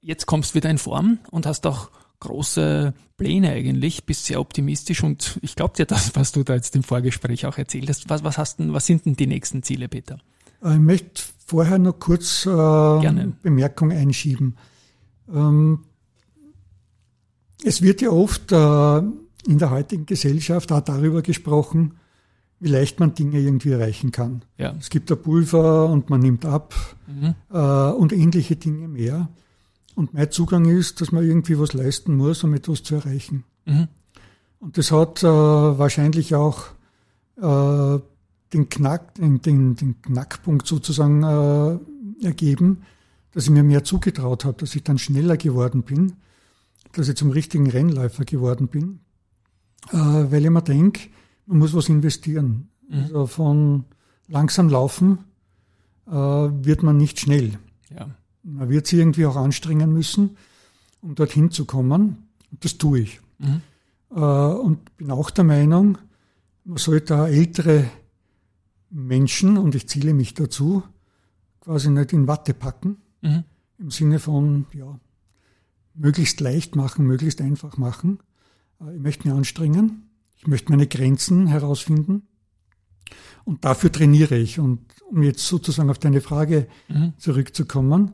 Jetzt 0.00 0.26
kommst 0.26 0.52
du 0.52 0.54
wieder 0.54 0.70
in 0.70 0.78
Form 0.78 1.18
und 1.32 1.46
hast 1.46 1.66
auch 1.66 1.90
große 2.20 2.94
Pläne 3.16 3.50
eigentlich, 3.50 4.04
bist 4.04 4.26
sehr 4.26 4.40
optimistisch 4.40 5.02
und 5.02 5.38
ich 5.42 5.56
glaube 5.56 5.74
dir 5.76 5.86
das, 5.86 6.14
was 6.14 6.32
du 6.32 6.42
da 6.44 6.54
jetzt 6.54 6.74
im 6.76 6.82
Vorgespräch 6.82 7.46
auch 7.46 7.58
erzählt 7.58 7.88
hast. 7.88 8.08
Was, 8.08 8.24
was, 8.24 8.38
hast 8.38 8.58
denn, 8.58 8.72
was 8.72 8.86
sind 8.86 9.06
denn 9.06 9.16
die 9.16 9.26
nächsten 9.26 9.62
Ziele, 9.62 9.88
Peter? 9.88 10.18
Äh, 10.62 10.74
ich 10.74 10.80
möchte 10.80 11.22
vorher 11.46 11.78
noch 11.78 11.98
kurz 11.98 12.46
äh, 12.46 13.32
Bemerkung 13.42 13.92
einschieben. 13.92 14.56
Ähm, 15.32 15.84
es 17.64 17.82
wird 17.82 18.00
ja 18.00 18.10
oft 18.10 18.52
äh, 18.52 18.98
in 19.46 19.58
der 19.58 19.70
heutigen 19.70 20.06
Gesellschaft 20.06 20.70
auch 20.72 20.80
darüber 20.80 21.22
gesprochen, 21.22 21.94
wie 22.60 22.68
leicht 22.68 23.00
man 23.00 23.14
Dinge 23.14 23.38
irgendwie 23.38 23.70
erreichen 23.70 24.10
kann. 24.12 24.44
Ja. 24.56 24.74
Es 24.78 24.90
gibt 24.90 25.10
ein 25.10 25.20
Pulver 25.20 25.86
und 25.86 26.10
man 26.10 26.20
nimmt 26.20 26.44
ab 26.44 26.74
mhm. 27.06 27.34
äh, 27.52 27.90
und 27.92 28.12
ähnliche 28.12 28.56
Dinge 28.56 28.88
mehr. 28.88 29.28
Und 29.98 30.14
mein 30.14 30.30
Zugang 30.30 30.66
ist, 30.66 31.00
dass 31.00 31.10
man 31.10 31.24
irgendwie 31.24 31.58
was 31.58 31.72
leisten 31.72 32.14
muss, 32.14 32.44
um 32.44 32.54
etwas 32.54 32.84
zu 32.84 32.94
erreichen. 32.94 33.42
Mhm. 33.64 33.88
Und 34.60 34.78
das 34.78 34.92
hat 34.92 35.24
äh, 35.24 35.26
wahrscheinlich 35.26 36.36
auch 36.36 36.66
äh, 37.36 37.98
den, 38.52 38.68
Knack, 38.68 39.16
den, 39.16 39.42
den, 39.42 39.74
den 39.74 40.00
Knackpunkt 40.00 40.68
sozusagen 40.68 41.24
äh, 41.24 42.24
ergeben, 42.24 42.82
dass 43.32 43.46
ich 43.46 43.50
mir 43.50 43.64
mehr 43.64 43.82
zugetraut 43.82 44.44
habe, 44.44 44.58
dass 44.58 44.76
ich 44.76 44.84
dann 44.84 44.98
schneller 44.98 45.36
geworden 45.36 45.82
bin, 45.82 46.12
dass 46.92 47.08
ich 47.08 47.16
zum 47.16 47.32
richtigen 47.32 47.68
Rennläufer 47.68 48.24
geworden 48.24 48.68
bin, 48.68 49.00
äh, 49.90 49.96
weil 49.96 50.44
ich 50.44 50.50
mir 50.50 50.62
denke, 50.62 51.08
man 51.46 51.58
muss 51.58 51.74
was 51.74 51.88
investieren. 51.88 52.68
Mhm. 52.88 53.02
Also 53.02 53.26
von 53.26 53.84
langsam 54.28 54.68
laufen 54.68 55.18
äh, 56.06 56.12
wird 56.12 56.84
man 56.84 56.98
nicht 56.98 57.18
schnell. 57.18 57.58
Ja. 57.90 58.06
Man 58.50 58.68
wird 58.70 58.86
sich 58.86 58.98
irgendwie 58.98 59.26
auch 59.26 59.36
anstrengen 59.36 59.92
müssen, 59.92 60.36
um 61.02 61.14
dorthin 61.14 61.50
zu 61.50 61.64
kommen. 61.64 62.28
Und 62.50 62.64
das 62.64 62.78
tue 62.78 63.00
ich. 63.00 63.20
Mhm. 63.38 63.60
Äh, 64.10 64.20
und 64.20 64.96
bin 64.96 65.10
auch 65.10 65.30
der 65.30 65.44
Meinung, 65.44 65.98
man 66.64 66.78
sollte 66.78 67.14
ältere 67.14 67.84
Menschen, 68.90 69.58
und 69.58 69.74
ich 69.74 69.88
ziele 69.88 70.14
mich 70.14 70.34
dazu, 70.34 70.82
quasi 71.60 71.90
nicht 71.90 72.12
in 72.12 72.26
Watte 72.26 72.54
packen, 72.54 72.96
mhm. 73.20 73.44
im 73.78 73.90
Sinne 73.90 74.18
von, 74.18 74.66
ja, 74.72 74.98
möglichst 75.94 76.40
leicht 76.40 76.76
machen, 76.76 77.06
möglichst 77.06 77.40
einfach 77.40 77.76
machen. 77.76 78.18
Äh, 78.80 78.96
ich 78.96 79.02
möchte 79.02 79.28
mich 79.28 79.36
anstrengen, 79.36 80.08
ich 80.38 80.46
möchte 80.46 80.70
meine 80.70 80.86
Grenzen 80.86 81.48
herausfinden 81.48 82.22
und 83.44 83.64
dafür 83.64 83.92
trainiere 83.92 84.36
ich. 84.36 84.58
Und 84.58 84.80
um 85.10 85.22
jetzt 85.22 85.46
sozusagen 85.46 85.90
auf 85.90 85.98
deine 85.98 86.20
Frage 86.20 86.68
mhm. 86.88 87.12
zurückzukommen, 87.18 88.12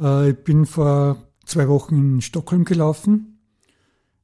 äh, 0.00 0.30
ich 0.30 0.36
bin 0.38 0.66
vor 0.66 1.16
zwei 1.44 1.68
Wochen 1.68 1.96
in 1.96 2.20
Stockholm 2.20 2.64
gelaufen, 2.64 3.38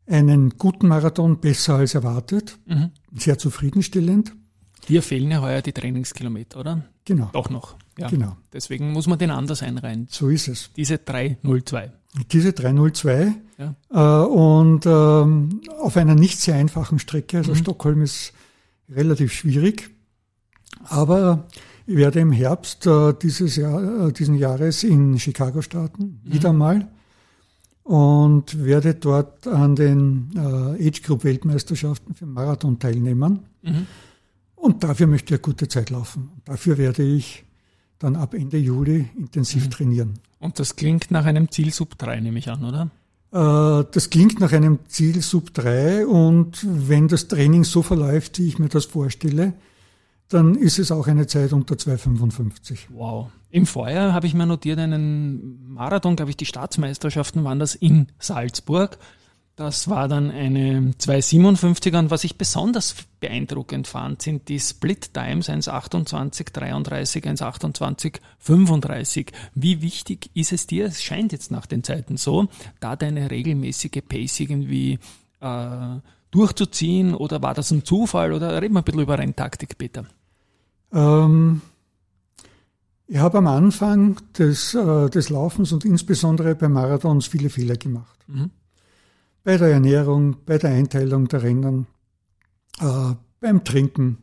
einen 0.06 0.50
guten 0.58 0.88
Marathon, 0.88 1.40
besser 1.40 1.76
als 1.76 1.94
erwartet, 1.94 2.58
mhm. 2.66 2.90
sehr 3.14 3.38
zufriedenstellend. 3.38 4.34
Dir 4.88 5.02
fehlen 5.02 5.30
ja 5.30 5.40
heuer 5.40 5.62
die 5.62 5.72
Trainingskilometer, 5.72 6.60
oder? 6.60 6.84
Genau. 7.04 7.30
Doch 7.32 7.48
noch. 7.48 7.76
Ja. 7.98 8.08
Genau. 8.08 8.36
Deswegen 8.52 8.92
muss 8.92 9.06
man 9.06 9.18
den 9.18 9.30
anders 9.30 9.62
einreihen. 9.62 10.08
So 10.10 10.28
ist 10.28 10.48
es. 10.48 10.70
Diese 10.76 10.98
302. 10.98 11.92
Diese 12.32 12.52
302. 12.52 13.34
Ja. 13.58 13.74
Äh, 13.90 14.26
und 14.26 14.84
ähm, 14.84 15.60
auf 15.80 15.96
einer 15.96 16.14
nicht 16.14 16.40
sehr 16.40 16.56
einfachen 16.56 16.98
Strecke. 16.98 17.38
Also 17.38 17.52
mhm. 17.52 17.56
Stockholm 17.56 18.02
ist 18.02 18.32
relativ 18.88 19.32
schwierig. 19.32 19.90
Aber 20.84 21.46
ich 21.86 21.96
werde 21.96 22.20
im 22.20 22.32
Herbst 22.32 22.86
äh, 22.86 23.12
dieses 23.20 23.56
Jahr, 23.56 24.08
äh, 24.08 24.12
diesen 24.12 24.36
Jahres 24.36 24.84
in 24.84 25.18
Chicago 25.18 25.62
starten, 25.62 26.20
mhm. 26.24 26.32
wieder 26.32 26.52
mal. 26.52 26.88
Und 27.82 28.64
werde 28.64 28.94
dort 28.94 29.46
an 29.46 29.76
den 29.76 30.30
äh, 30.34 30.88
Age 30.88 31.02
Group 31.02 31.24
Weltmeisterschaften 31.24 32.14
für 32.14 32.24
Marathon 32.24 32.78
teilnehmen. 32.78 33.40
Mhm. 33.60 33.86
Und 34.54 34.82
dafür 34.82 35.06
möchte 35.06 35.34
ich 35.34 35.40
eine 35.40 35.42
gute 35.42 35.68
Zeit 35.68 35.90
laufen. 35.90 36.30
Dafür 36.46 36.78
werde 36.78 37.02
ich 37.02 37.44
dann 37.98 38.16
ab 38.16 38.32
Ende 38.32 38.56
Juli 38.56 39.10
intensiv 39.18 39.66
mhm. 39.66 39.70
trainieren. 39.70 40.14
Und 40.38 40.58
das 40.58 40.76
klingt 40.76 41.10
nach 41.10 41.26
einem 41.26 41.50
Ziel 41.50 41.72
Sub 41.72 41.98
3, 41.98 42.20
nehme 42.20 42.38
ich 42.38 42.48
an, 42.48 42.64
oder? 42.64 42.90
Äh, 43.34 43.84
das 43.90 44.10
klingt 44.10 44.40
nach 44.40 44.52
einem 44.52 44.78
Ziel 44.88 45.20
Sub 45.20 45.52
3 45.52 46.06
und 46.06 46.64
wenn 46.64 47.08
das 47.08 47.28
Training 47.28 47.64
so 47.64 47.82
verläuft, 47.82 48.38
wie 48.38 48.48
ich 48.48 48.58
mir 48.58 48.68
das 48.68 48.84
vorstelle, 48.86 49.54
dann 50.34 50.56
ist 50.56 50.80
es 50.80 50.90
auch 50.90 51.06
eine 51.06 51.28
Zeit 51.28 51.52
unter 51.52 51.76
2,55. 51.76 52.88
Wow. 52.90 53.30
Im 53.50 53.66
Vorjahr 53.66 54.12
habe 54.12 54.26
ich 54.26 54.34
mir 54.34 54.46
notiert 54.46 54.80
einen 54.80 55.72
Marathon, 55.72 56.16
glaube 56.16 56.30
ich, 56.30 56.36
die 56.36 56.44
Staatsmeisterschaften 56.44 57.44
waren 57.44 57.60
das 57.60 57.76
in 57.76 58.08
Salzburg. 58.18 58.98
Das 59.54 59.88
war 59.88 60.08
dann 60.08 60.32
eine 60.32 60.94
257er 60.98 62.00
und 62.00 62.10
was 62.10 62.24
ich 62.24 62.36
besonders 62.36 62.96
beeindruckend 63.20 63.86
fand, 63.86 64.22
sind 64.22 64.48
die 64.48 64.58
Split 64.58 65.14
Times 65.14 65.48
1,28, 65.48 66.52
33, 66.52 67.24
1,28, 67.24 68.16
35. 68.40 69.30
Wie 69.54 69.80
wichtig 69.82 70.30
ist 70.34 70.52
es 70.52 70.66
dir, 70.66 70.86
es 70.86 71.00
scheint 71.04 71.30
jetzt 71.30 71.52
nach 71.52 71.66
den 71.66 71.84
Zeiten 71.84 72.16
so, 72.16 72.48
da 72.80 72.96
deine 72.96 73.30
regelmäßige 73.30 74.02
Pace 74.08 74.40
irgendwie 74.40 74.98
äh, 75.40 76.00
durchzuziehen 76.32 77.14
oder 77.14 77.40
war 77.40 77.54
das 77.54 77.70
ein 77.70 77.84
Zufall 77.84 78.32
oder 78.32 78.60
reden 78.60 78.74
wir 78.74 78.80
ein 78.80 78.84
bisschen 78.84 79.02
über 79.02 79.16
Renntaktik, 79.16 79.78
Peter? 79.78 80.04
Ähm, 80.94 81.60
ich 83.06 83.18
habe 83.18 83.38
am 83.38 83.46
Anfang 83.46 84.16
des, 84.38 84.74
äh, 84.74 85.10
des 85.10 85.28
Laufens 85.28 85.72
und 85.72 85.84
insbesondere 85.84 86.54
bei 86.54 86.68
Marathons 86.68 87.26
viele 87.26 87.50
Fehler 87.50 87.76
gemacht. 87.76 88.18
Mhm 88.26 88.50
bei 89.44 89.58
der 89.58 89.68
Ernährung, 89.68 90.38
bei 90.46 90.58
der 90.58 90.70
Einteilung 90.70 91.28
der 91.28 91.42
Rennen, 91.42 91.86
äh, 92.80 93.14
beim 93.40 93.62
Trinken. 93.62 94.18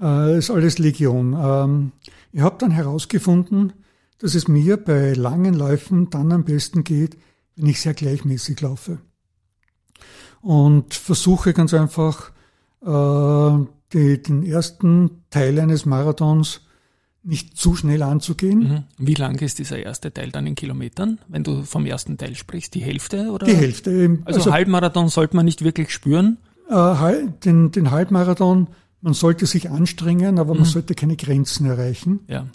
Äh, 0.00 0.38
ist 0.38 0.50
alles 0.50 0.78
Legion. 0.78 1.34
Ähm, 1.38 1.92
ich 2.32 2.42
habe 2.42 2.56
dann 2.58 2.70
herausgefunden, 2.70 3.72
dass 4.18 4.34
es 4.34 4.46
mir 4.46 4.76
bei 4.76 5.14
langen 5.14 5.54
Läufen 5.54 6.10
dann 6.10 6.32
am 6.32 6.44
besten 6.44 6.84
geht, 6.84 7.16
wenn 7.56 7.66
ich 7.66 7.80
sehr 7.80 7.94
gleichmäßig 7.94 8.60
laufe. 8.60 8.98
Und 10.42 10.94
versuche 10.94 11.54
ganz 11.54 11.72
einfach 11.72 12.30
äh, 12.82 13.66
die, 13.92 14.22
den 14.22 14.42
ersten 14.44 15.22
Teil 15.30 15.58
eines 15.58 15.86
Marathons 15.86 16.62
nicht 17.22 17.56
zu 17.56 17.74
schnell 17.74 18.02
anzugehen. 18.02 18.58
Mhm. 18.58 18.84
Wie 18.98 19.14
lang 19.14 19.40
ist 19.40 19.58
dieser 19.58 19.78
erste 19.78 20.12
Teil 20.12 20.30
dann 20.30 20.46
in 20.46 20.54
Kilometern, 20.54 21.18
wenn 21.28 21.42
du 21.42 21.62
vom 21.64 21.84
ersten 21.84 22.16
Teil 22.18 22.36
sprichst? 22.36 22.74
Die 22.74 22.80
Hälfte 22.80 23.30
oder? 23.30 23.46
Die 23.46 23.56
Hälfte. 23.56 24.20
Also, 24.24 24.40
also 24.40 24.52
Halbmarathon 24.52 25.08
sollte 25.08 25.34
man 25.34 25.44
nicht 25.44 25.64
wirklich 25.64 25.90
spüren? 25.90 26.38
Äh, 26.68 27.26
den, 27.44 27.72
den 27.72 27.90
Halbmarathon, 27.90 28.68
man 29.00 29.14
sollte 29.14 29.46
sich 29.46 29.70
anstrengen, 29.70 30.38
aber 30.38 30.54
man 30.54 30.62
mhm. 30.62 30.70
sollte 30.70 30.94
keine 30.94 31.16
Grenzen 31.16 31.66
erreichen. 31.66 32.20
Ja. 32.28 32.46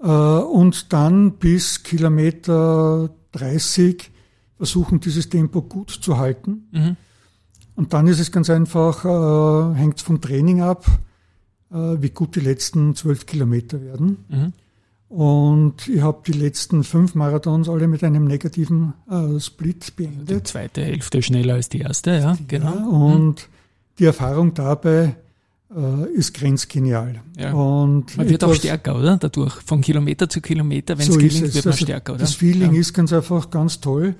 Äh, 0.00 0.44
und 0.44 0.92
dann 0.92 1.38
bis 1.38 1.82
Kilometer 1.82 3.10
30 3.32 4.10
versuchen, 4.58 5.00
dieses 5.00 5.28
Tempo 5.30 5.62
gut 5.62 5.90
zu 5.90 6.18
halten. 6.18 6.68
Mhm. 6.70 6.96
Und 7.82 7.92
dann 7.92 8.06
ist 8.06 8.20
es 8.20 8.30
ganz 8.30 8.48
einfach, 8.48 9.04
äh, 9.04 9.74
hängt 9.76 10.00
vom 10.00 10.20
Training 10.20 10.62
ab 10.62 10.86
äh, 11.72 12.00
wie 12.00 12.10
gut 12.10 12.36
die 12.36 12.40
letzten 12.40 12.94
zwölf 12.94 13.26
Kilometer 13.26 13.82
werden. 13.82 14.24
Mhm. 14.28 14.52
Und 15.08 15.88
ich 15.88 16.00
habe 16.00 16.20
die 16.24 16.32
letzten 16.32 16.84
fünf 16.84 17.16
Marathons 17.16 17.68
alle 17.68 17.88
mit 17.88 18.04
einem 18.04 18.24
negativen 18.24 18.92
äh, 19.10 19.40
Split 19.40 19.96
beendet. 19.96 20.30
Die 20.30 20.42
zweite 20.44 20.84
Hälfte 20.84 21.22
schneller 21.22 21.54
als 21.54 21.70
die 21.70 21.80
erste, 21.80 22.12
ja, 22.12 22.38
genau. 22.46 22.72
Ja, 22.72 22.86
und 22.86 23.34
mhm. 23.34 23.52
die 23.98 24.04
Erfahrung 24.04 24.54
dabei 24.54 25.16
äh, 25.76 26.08
ist 26.14 26.34
grenzgenial. 26.34 27.20
Ja. 27.36 27.52
Und 27.52 28.16
man 28.16 28.28
wird 28.28 28.44
etwas, 28.44 28.58
auch 28.58 28.60
stärker, 28.60 28.96
oder? 28.96 29.16
Dadurch, 29.16 29.54
von 29.54 29.80
Kilometer 29.80 30.28
zu 30.28 30.40
Kilometer, 30.40 30.96
wenn 30.96 31.04
so 31.04 31.14
es 31.14 31.18
gelingt, 31.18 31.48
es. 31.48 31.54
wird 31.56 31.64
man 31.64 31.72
also 31.72 31.84
stärker, 31.84 32.12
oder? 32.12 32.20
Das 32.20 32.34
Feeling 32.34 32.74
ja. 32.74 32.80
ist 32.80 32.94
ganz 32.94 33.12
einfach 33.12 33.50
ganz 33.50 33.80
toll. 33.80 34.14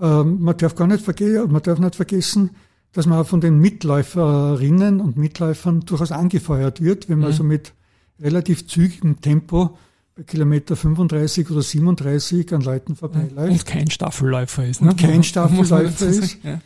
Ähm, 0.00 0.40
man 0.40 0.56
darf 0.56 0.74
gar 0.76 0.86
nicht, 0.86 1.06
man 1.06 1.62
darf 1.62 1.78
nicht 1.78 1.94
vergessen, 1.94 2.50
dass 2.92 3.06
man 3.06 3.24
von 3.24 3.40
den 3.40 3.58
Mitläuferinnen 3.58 5.00
und 5.00 5.16
Mitläufern 5.16 5.80
durchaus 5.80 6.12
angefeuert 6.12 6.82
wird, 6.82 7.08
wenn 7.08 7.18
man 7.18 7.28
mhm. 7.28 7.32
also 7.32 7.44
mit 7.44 7.72
relativ 8.20 8.66
zügigem 8.66 9.20
Tempo 9.20 9.78
bei 10.14 10.24
Kilometer 10.24 10.76
35 10.76 11.50
oder 11.50 11.62
37 11.62 12.52
an 12.52 12.60
Leuten 12.60 12.96
vorbeiläuft. 12.96 13.50
Und 13.50 13.66
kein 13.66 13.90
Staffelläufer 13.90 14.66
ist. 14.66 14.82
Ne? 14.82 14.90
Und 14.90 15.00
kein 15.00 15.22
Staffelläufer 15.24 16.06
ist. 16.06 16.38
Ja. 16.42 16.60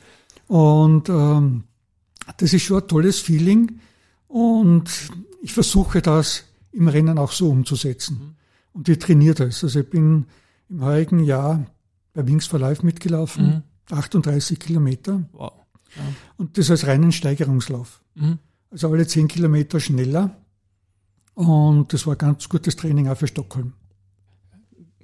Und 0.49 1.09
ähm, 1.09 1.65
das 2.39 2.53
ist 2.53 2.63
schon 2.63 2.83
ein 2.83 2.89
tolles 2.89 3.21
Feeling. 3.21 3.79
Und 4.27 4.91
ich 5.43 5.53
versuche 5.53 6.03
das 6.03 6.45
im 6.73 6.89
Rennen 6.89 7.19
auch 7.19 7.31
so 7.31 7.49
umzusetzen. 7.49 8.19
Mhm. 8.21 8.35
Und 8.73 8.89
ich 8.89 8.99
trainiere 8.99 9.35
das. 9.35 9.63
Also 9.63 9.81
ich 9.81 9.89
bin 9.89 10.27
im 10.69 10.83
heurigen 10.83 11.23
Jahr 11.23 11.65
bei 12.15 12.27
Wings 12.27 12.47
for 12.47 12.59
Life 12.59 12.85
mitgelaufen, 12.85 13.63
mhm. 13.91 13.97
38 13.97 14.59
Kilometer. 14.59 15.23
Wow. 15.33 15.53
Und 16.37 16.59
das 16.59 16.71
als 16.71 16.87
reinen 16.87 17.13
Steigerungslauf. 17.13 18.03
Mhm. 18.15 18.39
Also 18.71 18.91
alle 18.91 19.07
zehn 19.07 19.29
Kilometer 19.29 19.81
schneller. 19.81 20.37
Und 21.35 21.93
das 21.93 22.07
war 22.07 22.17
ganz 22.17 22.49
gutes 22.49 22.77
Training 22.77 23.09
auch 23.09 23.17
für 23.17 23.27
Stockholm. 23.27 23.75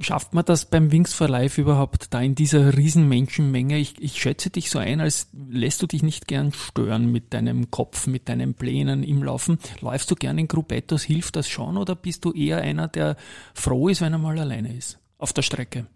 Schafft 0.00 0.34
man 0.34 0.44
das 0.44 0.64
beim 0.64 0.90
Wings 0.90 1.12
for 1.12 1.28
Life 1.28 1.60
überhaupt 1.60 2.12
da 2.12 2.20
in 2.20 2.34
dieser 2.34 2.76
riesen 2.76 3.08
Menschenmenge? 3.08 3.78
Ich, 3.78 4.00
ich 4.00 4.20
schätze 4.20 4.50
dich 4.50 4.68
so 4.70 4.78
ein, 4.78 5.00
als 5.00 5.28
lässt 5.32 5.80
du 5.82 5.86
dich 5.86 6.02
nicht 6.02 6.26
gern 6.26 6.52
stören 6.52 7.12
mit 7.12 7.32
deinem 7.34 7.70
Kopf, 7.70 8.06
mit 8.06 8.28
deinen 8.28 8.54
Plänen 8.54 9.04
im 9.04 9.22
Laufen. 9.22 9.58
Läufst 9.80 10.10
du 10.10 10.16
gern 10.16 10.38
in 10.38 10.48
Gruppettos? 10.48 11.02
Hilft 11.02 11.36
das 11.36 11.48
schon 11.48 11.76
oder 11.76 11.94
bist 11.94 12.24
du 12.24 12.32
eher 12.32 12.58
einer, 12.62 12.88
der 12.88 13.16
froh 13.54 13.88
ist, 13.88 14.00
wenn 14.00 14.12
er 14.12 14.18
mal 14.18 14.38
alleine 14.38 14.74
ist? 14.74 14.98
Auf 15.18 15.32
der 15.32 15.42
Strecke? 15.42 15.86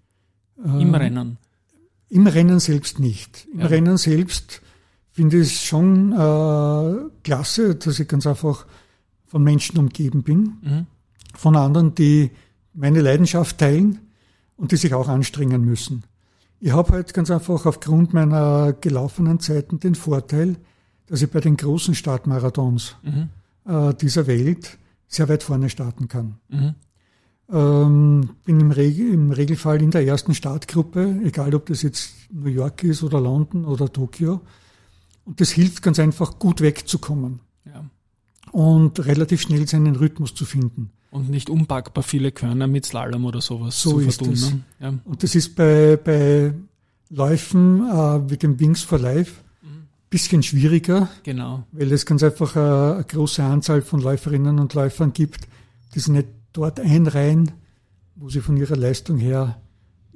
Ähm, 0.62 0.80
Im 0.80 0.94
Rennen? 0.94 1.38
Im 2.08 2.26
Rennen 2.26 2.60
selbst 2.60 3.00
nicht. 3.00 3.48
Im 3.52 3.60
ja. 3.60 3.66
Rennen 3.66 3.96
selbst 3.96 4.62
finde 5.16 5.40
es 5.40 5.62
schon 5.62 6.12
äh, 6.12 7.08
klasse, 7.24 7.74
dass 7.74 7.98
ich 7.98 8.06
ganz 8.06 8.26
einfach 8.26 8.66
von 9.24 9.42
Menschen 9.42 9.78
umgeben 9.78 10.22
bin. 10.22 10.58
Mhm. 10.60 10.86
Von 11.34 11.56
anderen, 11.56 11.94
die 11.94 12.32
meine 12.74 13.00
Leidenschaft 13.00 13.56
teilen 13.56 13.98
und 14.56 14.72
die 14.72 14.76
sich 14.76 14.92
auch 14.92 15.08
anstrengen 15.08 15.64
müssen. 15.64 16.04
Ich 16.60 16.72
habe 16.72 16.92
halt 16.92 17.14
ganz 17.14 17.30
einfach 17.30 17.64
aufgrund 17.64 18.12
meiner 18.12 18.74
gelaufenen 18.74 19.40
Zeiten 19.40 19.80
den 19.80 19.94
Vorteil, 19.94 20.56
dass 21.06 21.22
ich 21.22 21.30
bei 21.30 21.40
den 21.40 21.56
großen 21.56 21.94
Startmarathons 21.94 22.96
mhm. 23.02 23.30
äh, 23.64 23.94
dieser 23.94 24.26
Welt 24.26 24.76
sehr 25.08 25.30
weit 25.30 25.42
vorne 25.42 25.70
starten 25.70 26.08
kann. 26.08 26.36
Mhm. 26.50 26.74
Ähm, 27.50 28.30
bin 28.44 28.60
im, 28.60 28.70
Regel, 28.70 29.14
im 29.14 29.30
Regelfall 29.30 29.80
in 29.80 29.92
der 29.92 30.04
ersten 30.04 30.34
Startgruppe, 30.34 31.20
egal 31.24 31.54
ob 31.54 31.64
das 31.66 31.80
jetzt 31.80 32.12
New 32.30 32.50
York 32.50 32.82
ist 32.82 33.02
oder 33.02 33.18
London 33.18 33.64
oder 33.64 33.90
Tokio. 33.90 34.42
Und 35.26 35.40
das 35.40 35.50
hilft 35.50 35.82
ganz 35.82 35.98
einfach, 35.98 36.38
gut 36.38 36.60
wegzukommen. 36.60 37.40
Ja. 37.66 37.84
Und 38.52 39.04
relativ 39.04 39.42
schnell 39.42 39.68
seinen 39.68 39.96
Rhythmus 39.96 40.34
zu 40.34 40.46
finden. 40.46 40.92
Und 41.10 41.28
nicht 41.28 41.50
unpackbar 41.50 42.04
viele 42.04 42.30
Körner 42.30 42.68
mit 42.68 42.86
Slalom 42.86 43.24
oder 43.24 43.40
sowas 43.40 43.80
so 43.80 43.92
zu 43.92 44.00
ist 44.00 44.18
vertun. 44.18 44.34
Es. 44.34 44.50
Ne? 44.50 44.60
Ja. 44.80 44.94
Und 45.04 45.22
das 45.22 45.34
ist 45.34 45.56
bei, 45.56 45.98
bei 46.02 46.54
Läufen 47.10 47.88
äh, 47.90 48.18
mit 48.18 48.42
dem 48.42 48.58
Wings 48.60 48.82
for 48.82 48.98
Life 48.98 49.32
mhm. 49.62 49.88
bisschen 50.10 50.42
schwieriger. 50.42 51.08
Genau. 51.24 51.64
Weil 51.72 51.92
es 51.92 52.06
ganz 52.06 52.22
einfach 52.22 52.54
eine, 52.54 52.64
äh, 52.64 52.94
eine 52.94 53.04
große 53.04 53.42
Anzahl 53.42 53.82
von 53.82 54.00
Läuferinnen 54.00 54.60
und 54.60 54.74
Läufern 54.74 55.12
gibt, 55.12 55.48
die 55.94 56.00
sich 56.00 56.08
nicht 56.08 56.28
dort 56.52 56.78
einreihen, 56.78 57.50
wo 58.14 58.28
sie 58.28 58.40
von 58.40 58.56
ihrer 58.56 58.76
Leistung 58.76 59.18
her 59.18 59.60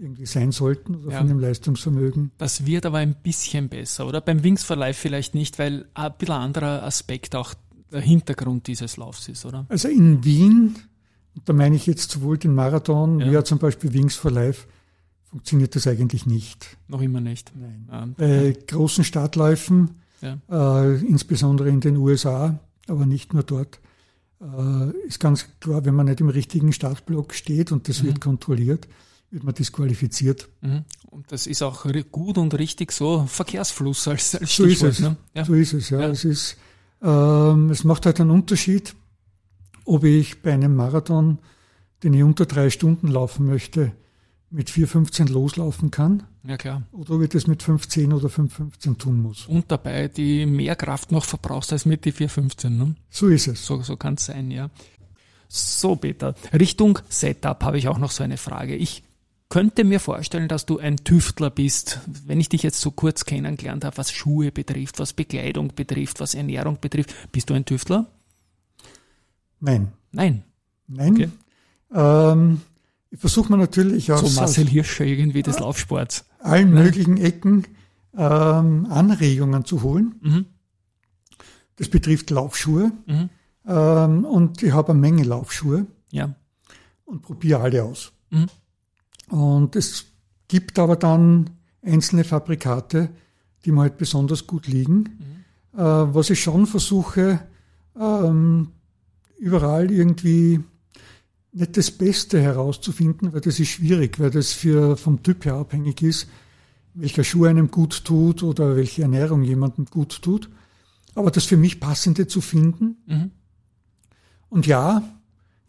irgendwie 0.00 0.26
sein 0.26 0.50
sollten 0.50 0.97
oder 0.97 1.12
ja. 1.12 1.19
von 1.19 1.28
dem 1.28 1.38
Leistungsvermögen. 1.38 2.33
Das 2.38 2.66
wird 2.66 2.87
aber 2.87 2.99
ein 2.99 3.14
bisschen 3.14 3.69
besser, 3.69 4.07
oder? 4.07 4.21
Beim 4.21 4.42
Wings 4.42 4.64
for 4.64 4.76
Life 4.76 5.00
vielleicht 5.00 5.35
nicht, 5.35 5.59
weil 5.59 5.87
ein 5.95 6.12
bisschen 6.19 6.35
anderer 6.35 6.83
Aspekt 6.83 7.37
auch 7.37 7.54
der 7.92 8.00
Hintergrund 8.00 8.66
dieses 8.66 8.97
Laufs 8.97 9.28
ist, 9.28 9.45
oder? 9.45 9.66
Also 9.69 9.88
in 9.88 10.25
Wien 10.25 10.76
da 11.45 11.52
meine 11.52 11.76
ich 11.76 11.87
jetzt 11.87 12.11
sowohl 12.11 12.38
den 12.38 12.54
Marathon 12.54 13.21
ja. 13.21 13.30
wie 13.30 13.38
auch 13.38 13.45
zum 13.45 13.59
Beispiel 13.59 13.92
Wings 13.92 14.14
for 14.14 14.30
Life, 14.30 14.66
funktioniert 15.25 15.75
das 15.76 15.87
eigentlich 15.87 16.26
nicht. 16.26 16.76
Noch 16.88 17.00
immer 17.00 17.21
nicht. 17.21 17.52
Nein. 17.57 17.88
Ja. 17.90 18.09
Bei 18.16 18.57
großen 18.66 19.04
Startläufen, 19.04 20.00
ja. 20.21 20.38
äh, 20.50 20.97
insbesondere 21.00 21.69
in 21.69 21.80
den 21.80 21.97
USA, 21.97 22.59
aber 22.88 23.07
nicht 23.07 23.33
nur 23.33 23.42
dort, 23.42 23.80
äh, 24.40 24.90
ist 25.07 25.21
ganz 25.21 25.47
klar, 25.61 25.85
wenn 25.85 25.95
man 25.95 26.07
nicht 26.07 26.21
im 26.21 26.28
richtigen 26.28 26.73
Startblock 26.73 27.35
steht 27.35 27.73
und 27.73 27.88
das 27.88 28.02
mhm. 28.02 28.09
wird 28.09 28.21
kontrolliert, 28.21 28.88
wird 29.30 29.44
man 29.44 29.54
disqualifiziert. 29.54 30.49
Mhm. 30.60 30.84
Und 31.06 31.32
das 31.32 31.46
ist 31.46 31.62
auch 31.62 31.87
gut 32.10 32.38
und 32.38 32.54
richtig 32.54 32.92
so 32.92 33.25
Verkehrsfluss 33.26 34.08
als, 34.08 34.34
als 34.34 34.54
so 34.54 34.64
Stichwort. 34.64 34.90
Ist 34.90 34.99
es. 34.99 35.04
Ne? 35.04 35.16
Ja. 35.34 35.44
So 35.44 35.54
ist 35.54 35.72
es, 35.72 35.90
ja. 35.90 36.00
Es, 36.08 36.25
ist, 36.25 36.56
ähm, 37.02 37.70
es 37.70 37.84
macht 37.84 38.06
halt 38.06 38.20
einen 38.20 38.30
Unterschied, 38.30 38.94
ob 39.84 40.04
ich 40.04 40.42
bei 40.42 40.52
einem 40.52 40.75
Marathon, 40.75 41.38
den 42.02 42.14
ich 42.14 42.22
unter 42.22 42.46
drei 42.46 42.70
Stunden 42.70 43.08
laufen 43.08 43.46
möchte, 43.46 43.92
mit 44.50 44.68
4,15 44.68 45.30
loslaufen 45.30 45.92
kann. 45.92 46.25
Ja, 46.42 46.56
klar. 46.56 46.82
Oder 46.90 47.14
ob 47.14 47.22
ich 47.22 47.28
das 47.28 47.46
mit 47.46 47.62
5,10 47.62 48.12
oder 48.12 48.28
5,15 48.28 48.99
tun 48.99 49.20
muss. 49.20 49.46
Und 49.46 49.70
dabei 49.70 50.08
die 50.08 50.44
mehr 50.46 50.75
Kraft 50.75 51.12
noch 51.12 51.25
verbrauchst 51.25 51.72
als 51.72 51.87
mit 51.87 52.04
die 52.04 52.12
4,15, 52.12 52.70
ne? 52.70 52.96
So 53.10 53.28
ist 53.28 53.46
es. 53.46 53.64
So, 53.64 53.80
so 53.82 53.96
kann 53.96 54.14
es 54.14 54.26
sein, 54.26 54.50
ja. 54.50 54.70
So, 55.46 55.96
Peter. 55.96 56.34
Richtung 56.52 56.99
Setup 57.08 57.62
habe 57.62 57.78
ich 57.78 57.88
auch 57.88 57.99
noch 57.99 58.10
so 58.10 58.25
eine 58.25 58.38
Frage. 58.38 58.75
Ich 58.75 59.04
könnte 59.50 59.84
mir 59.84 60.00
vorstellen, 60.00 60.49
dass 60.49 60.65
du 60.65 60.78
ein 60.78 60.97
Tüftler 60.97 61.50
bist, 61.50 62.00
wenn 62.25 62.41
ich 62.41 62.49
dich 62.49 62.63
jetzt 62.63 62.80
so 62.80 62.93
kurz 62.93 63.25
kennengelernt 63.26 63.84
habe, 63.84 63.99
was 63.99 64.13
Schuhe 64.13 64.52
betrifft, 64.52 64.99
was 64.99 65.13
Bekleidung 65.13 65.75
betrifft, 65.75 66.21
was 66.21 66.34
Ernährung 66.34 66.78
betrifft. 66.80 67.15
Bist 67.32 67.50
du 67.50 67.54
ein 67.54 67.65
Tüftler? 67.65 68.06
Nein. 69.58 69.93
Nein. 70.13 70.45
Nein. 70.86 71.13
Okay. 71.13 71.28
Ähm, 71.93 72.60
ich 73.10 73.19
versuche 73.19 73.52
mir 73.52 73.58
natürlich 73.58 74.10
aus, 74.13 74.21
so 74.21 74.41
Marcel 74.41 74.69
Hirscher 74.69 75.04
irgendwie 75.04 75.43
des 75.43 75.58
Laufsports. 75.58 76.25
allen 76.39 76.73
Nein. 76.73 76.84
möglichen 76.84 77.17
Ecken 77.19 77.67
ähm, 78.17 78.86
Anregungen 78.89 79.65
zu 79.65 79.82
holen. 79.82 80.15
Mhm. 80.23 80.47
Das 81.76 81.89
betrifft 81.89 82.30
Laufschuhe. 82.30 82.93
Mhm. 83.06 83.28
Ähm, 83.67 84.25
und 84.25 84.63
ich 84.63 84.73
habe 84.73 84.93
eine 84.93 85.00
Menge 85.00 85.25
Laufschuhe. 85.25 85.86
Ja. 86.13 86.34
Und 87.04 87.23
probiere 87.23 87.60
alle 87.60 87.82
aus. 87.82 88.13
Mhm. 88.30 88.47
Und 89.30 89.76
es 89.76 90.06
gibt 90.49 90.78
aber 90.78 90.97
dann 90.97 91.50
einzelne 91.82 92.25
Fabrikate, 92.25 93.10
die 93.64 93.73
mir 93.73 93.82
halt 93.82 93.97
besonders 93.97 94.47
gut 94.47 94.66
liegen. 94.66 95.45
Mhm. 95.75 95.78
Äh, 95.80 96.14
was 96.14 96.30
ich 96.30 96.43
schon 96.43 96.66
versuche, 96.66 97.40
ähm, 97.99 98.69
überall 99.38 99.90
irgendwie 99.90 100.60
nicht 101.52 101.76
das 101.76 101.90
Beste 101.90 102.40
herauszufinden, 102.40 103.32
weil 103.32 103.40
das 103.40 103.58
ist 103.58 103.69
schwierig, 103.69 104.21
weil 104.21 104.30
das 104.30 104.52
für, 104.52 104.97
vom 104.97 105.23
Typ 105.23 105.45
her 105.45 105.54
abhängig 105.54 106.02
ist, 106.02 106.28
welcher 106.95 107.25
Schuh 107.25 107.45
einem 107.45 107.71
gut 107.71 108.04
tut 108.04 108.43
oder 108.43 108.76
welche 108.76 109.02
Ernährung 109.02 109.43
jemandem 109.43 109.86
gut 109.86 110.23
tut. 110.23 110.50
Aber 111.14 111.30
das 111.30 111.45
für 111.45 111.56
mich 111.56 111.80
Passende 111.80 112.26
zu 112.26 112.40
finden. 112.40 112.97
Mhm. 113.06 113.30
Und 114.49 114.66
ja, 114.66 115.02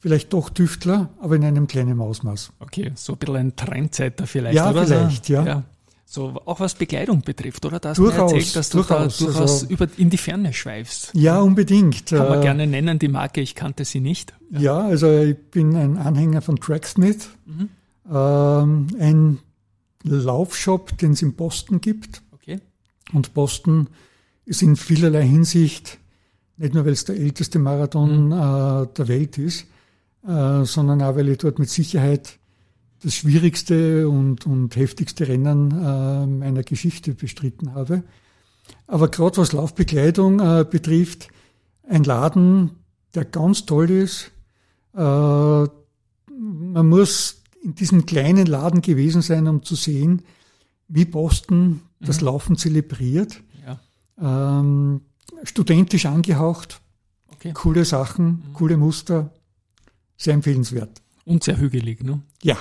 vielleicht 0.01 0.33
doch 0.33 0.49
Tüftler, 0.49 1.09
aber 1.21 1.35
in 1.35 1.45
einem 1.45 1.67
kleinen 1.67 2.01
Ausmaß. 2.01 2.51
Okay, 2.59 2.91
so 2.95 3.13
ein 3.13 3.19
bisschen 3.19 3.35
ein 3.37 3.55
Trendsetter 3.55 4.27
vielleicht. 4.27 4.55
Ja, 4.55 4.71
oder? 4.71 4.85
vielleicht, 4.85 5.29
ja. 5.29 5.45
ja. 5.45 5.63
So 6.05 6.41
auch 6.43 6.59
was 6.59 6.75
Bekleidung 6.75 7.21
betrifft, 7.21 7.65
oder? 7.65 7.79
Da 7.79 7.89
hast 7.89 7.97
durchaus, 7.97 8.33
erzählt, 8.33 8.55
dass 8.57 8.69
durchaus, 8.69 9.17
du 9.17 9.25
da 9.27 9.31
durchaus 9.31 9.63
also, 9.63 9.67
über, 9.67 9.87
in 9.95 10.09
die 10.09 10.17
Ferne 10.17 10.51
schweifst. 10.51 11.11
Ja, 11.13 11.39
unbedingt. 11.39 12.07
Kann 12.07 12.27
man 12.27 12.39
äh, 12.39 12.41
gerne 12.41 12.67
nennen, 12.67 12.99
die 12.99 13.07
Marke, 13.07 13.39
ich 13.39 13.55
kannte 13.55 13.85
sie 13.85 14.01
nicht. 14.01 14.33
Ja, 14.49 14.59
ja 14.59 14.79
also 14.79 15.21
ich 15.21 15.37
bin 15.37 15.73
ein 15.77 15.97
Anhänger 15.97 16.41
von 16.41 16.57
Tracksmith, 16.57 17.29
mhm. 17.45 17.69
ähm, 18.11 18.87
ein 18.99 19.39
Laufshop, 20.03 20.97
den 20.97 21.13
es 21.13 21.21
in 21.21 21.35
Boston 21.35 21.79
gibt. 21.79 22.23
Okay. 22.33 22.59
Und 23.13 23.33
Boston 23.33 23.87
ist 24.43 24.61
in 24.63 24.75
vielerlei 24.75 25.25
Hinsicht, 25.25 25.97
nicht 26.57 26.73
nur 26.73 26.85
weil 26.85 26.91
es 26.91 27.05
der 27.05 27.15
älteste 27.15 27.57
Marathon 27.57 28.25
mhm. 28.25 28.31
äh, 28.33 28.87
der 28.97 29.07
Welt 29.07 29.37
ist, 29.37 29.65
äh, 30.27 30.63
sondern 30.65 31.01
auch 31.01 31.15
weil 31.15 31.29
ich 31.29 31.37
dort 31.39 31.59
mit 31.59 31.69
Sicherheit 31.69 32.39
das 33.03 33.15
schwierigste 33.15 34.07
und, 34.07 34.45
und 34.45 34.75
heftigste 34.75 35.27
Rennen 35.27 35.71
äh, 35.71 36.25
meiner 36.27 36.63
Geschichte 36.63 37.13
bestritten 37.13 37.73
habe. 37.73 38.03
Aber 38.87 39.07
gerade 39.07 39.37
was 39.37 39.53
Laufbekleidung 39.53 40.39
äh, 40.39 40.65
betrifft, 40.69 41.29
ein 41.87 42.03
Laden, 42.03 42.71
der 43.15 43.25
ganz 43.25 43.65
toll 43.65 43.89
ist. 43.89 44.31
Äh, 44.93 44.99
man 44.99 46.87
muss 46.87 47.41
in 47.63 47.75
diesem 47.75 48.05
kleinen 48.05 48.45
Laden 48.45 48.81
gewesen 48.81 49.21
sein, 49.21 49.47
um 49.47 49.63
zu 49.63 49.75
sehen, 49.75 50.23
wie 50.87 51.05
Boston 51.05 51.81
das 51.99 52.21
mhm. 52.21 52.25
Laufen 52.25 52.55
zelebriert. 52.57 53.41
Ja. 53.65 54.59
Ähm, 54.59 55.01
studentisch 55.43 56.05
angehaucht, 56.05 56.81
okay. 57.33 57.51
coole 57.53 57.85
Sachen, 57.85 58.25
mhm. 58.25 58.53
coole 58.53 58.77
Muster, 58.77 59.31
sehr 60.21 60.33
empfehlenswert. 60.33 61.01
Und 61.25 61.43
sehr 61.43 61.57
hügelig, 61.57 62.03
ne? 62.03 62.21
Ja, 62.43 62.57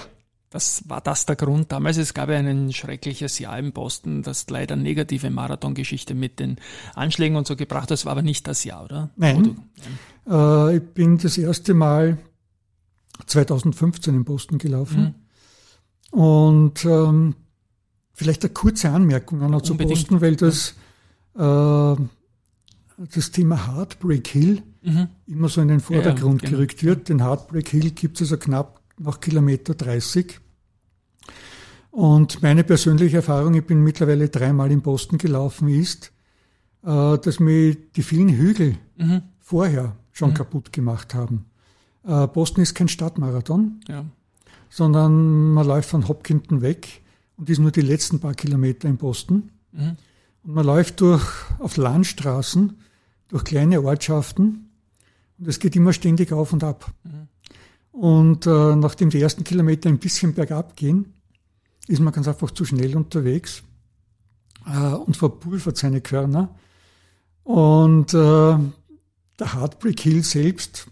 das 0.50 0.88
war 0.88 1.00
das 1.00 1.26
der 1.26 1.36
Grund 1.36 1.70
damals. 1.70 1.96
Es 1.96 2.14
gab 2.14 2.28
ja 2.28 2.36
ein 2.36 2.72
schreckliches 2.72 3.38
Jahr 3.38 3.58
im 3.58 3.72
Boston, 3.72 4.22
das 4.22 4.48
leider 4.50 4.76
negative 4.76 5.30
Marathongeschichte 5.30 6.14
mit 6.14 6.40
den 6.40 6.56
Anschlägen 6.94 7.36
und 7.36 7.46
so 7.46 7.56
gebracht 7.56 7.84
hat. 7.84 7.90
Das 7.92 8.04
war 8.04 8.12
aber 8.12 8.22
nicht 8.22 8.46
das 8.48 8.64
Jahr, 8.64 8.84
oder? 8.84 9.10
Nein. 9.16 9.56
Oder? 10.26 10.70
Äh, 10.70 10.76
ich 10.78 10.82
bin 10.82 11.18
das 11.18 11.38
erste 11.38 11.74
Mal 11.74 12.18
2015 13.26 14.14
in 14.14 14.24
Boston 14.24 14.58
gelaufen. 14.58 15.14
Mhm. 16.12 16.18
Und 16.18 16.84
ähm, 16.84 17.36
vielleicht 18.12 18.42
eine 18.42 18.52
kurze 18.52 18.90
Anmerkung 18.90 19.42
an 19.42 19.62
zu 19.62 19.76
Boston, 19.76 20.20
weil 20.20 20.34
das, 20.34 20.74
äh, 21.36 21.94
das 22.96 23.30
Thema 23.30 23.68
Heartbreak 23.68 24.26
Hill 24.26 24.62
mhm. 24.82 25.08
immer 25.26 25.48
so 25.48 25.60
in 25.60 25.68
den 25.68 25.80
Vordergrund 25.80 26.42
ja, 26.42 26.48
genau. 26.48 26.58
gerückt 26.58 26.82
wird. 26.82 27.08
Den 27.08 27.22
Heartbreak 27.22 27.68
Hill 27.68 27.90
gibt 27.90 28.20
es 28.20 28.32
also 28.32 28.36
knapp 28.36 28.80
nach 28.98 29.20
Kilometer 29.20 29.74
30. 29.74 30.40
Und 31.90 32.42
meine 32.42 32.62
persönliche 32.62 33.16
Erfahrung, 33.16 33.54
ich 33.54 33.64
bin 33.64 33.82
mittlerweile 33.82 34.28
dreimal 34.28 34.70
in 34.70 34.80
Boston 34.80 35.18
gelaufen, 35.18 35.68
ist, 35.68 36.12
äh, 36.82 37.18
dass 37.18 37.40
mir 37.40 37.74
die 37.74 38.02
vielen 38.02 38.28
Hügel 38.28 38.76
mhm. 38.96 39.22
vorher 39.40 39.96
schon 40.12 40.30
mhm. 40.30 40.34
kaputt 40.34 40.72
gemacht 40.72 41.14
haben. 41.14 41.46
Äh, 42.04 42.26
Boston 42.28 42.62
ist 42.62 42.74
kein 42.74 42.88
Stadtmarathon. 42.88 43.80
Ja. 43.88 44.04
sondern 44.72 45.52
man 45.52 45.66
läuft 45.66 45.90
von 45.90 46.06
Hopkinton 46.06 46.62
weg 46.62 47.02
und 47.36 47.50
ist 47.50 47.58
nur 47.58 47.72
die 47.72 47.80
letzten 47.80 48.20
paar 48.20 48.34
Kilometer 48.34 48.88
in 48.88 48.96
Boston. 48.96 49.50
Mhm. 49.72 49.96
Und 50.44 50.54
man 50.54 50.64
läuft 50.64 51.00
durch, 51.00 51.24
auf 51.58 51.76
Landstraßen, 51.76 52.78
durch 53.28 53.44
kleine 53.44 53.82
Ortschaften 53.82 54.69
und 55.40 55.48
es 55.48 55.58
geht 55.58 55.74
immer 55.74 55.92
ständig 55.92 56.32
auf 56.32 56.52
und 56.52 56.62
ab. 56.62 56.92
Mhm. 57.02 57.28
Und 57.92 58.46
äh, 58.46 58.76
nachdem 58.76 59.10
die 59.10 59.20
ersten 59.20 59.42
Kilometer 59.42 59.88
ein 59.88 59.98
bisschen 59.98 60.34
bergab 60.34 60.76
gehen, 60.76 61.14
ist 61.88 62.00
man 62.00 62.12
ganz 62.12 62.28
einfach 62.28 62.50
zu 62.50 62.64
schnell 62.64 62.96
unterwegs 62.96 63.62
äh, 64.66 64.78
und 64.78 65.16
verpulvert 65.16 65.76
seine 65.76 66.00
Körner. 66.00 66.54
Und 67.42 68.14
äh, 68.14 68.16
der 69.38 69.54
Heartbreak 69.54 70.00
Hill 70.00 70.22
selbst 70.22 70.86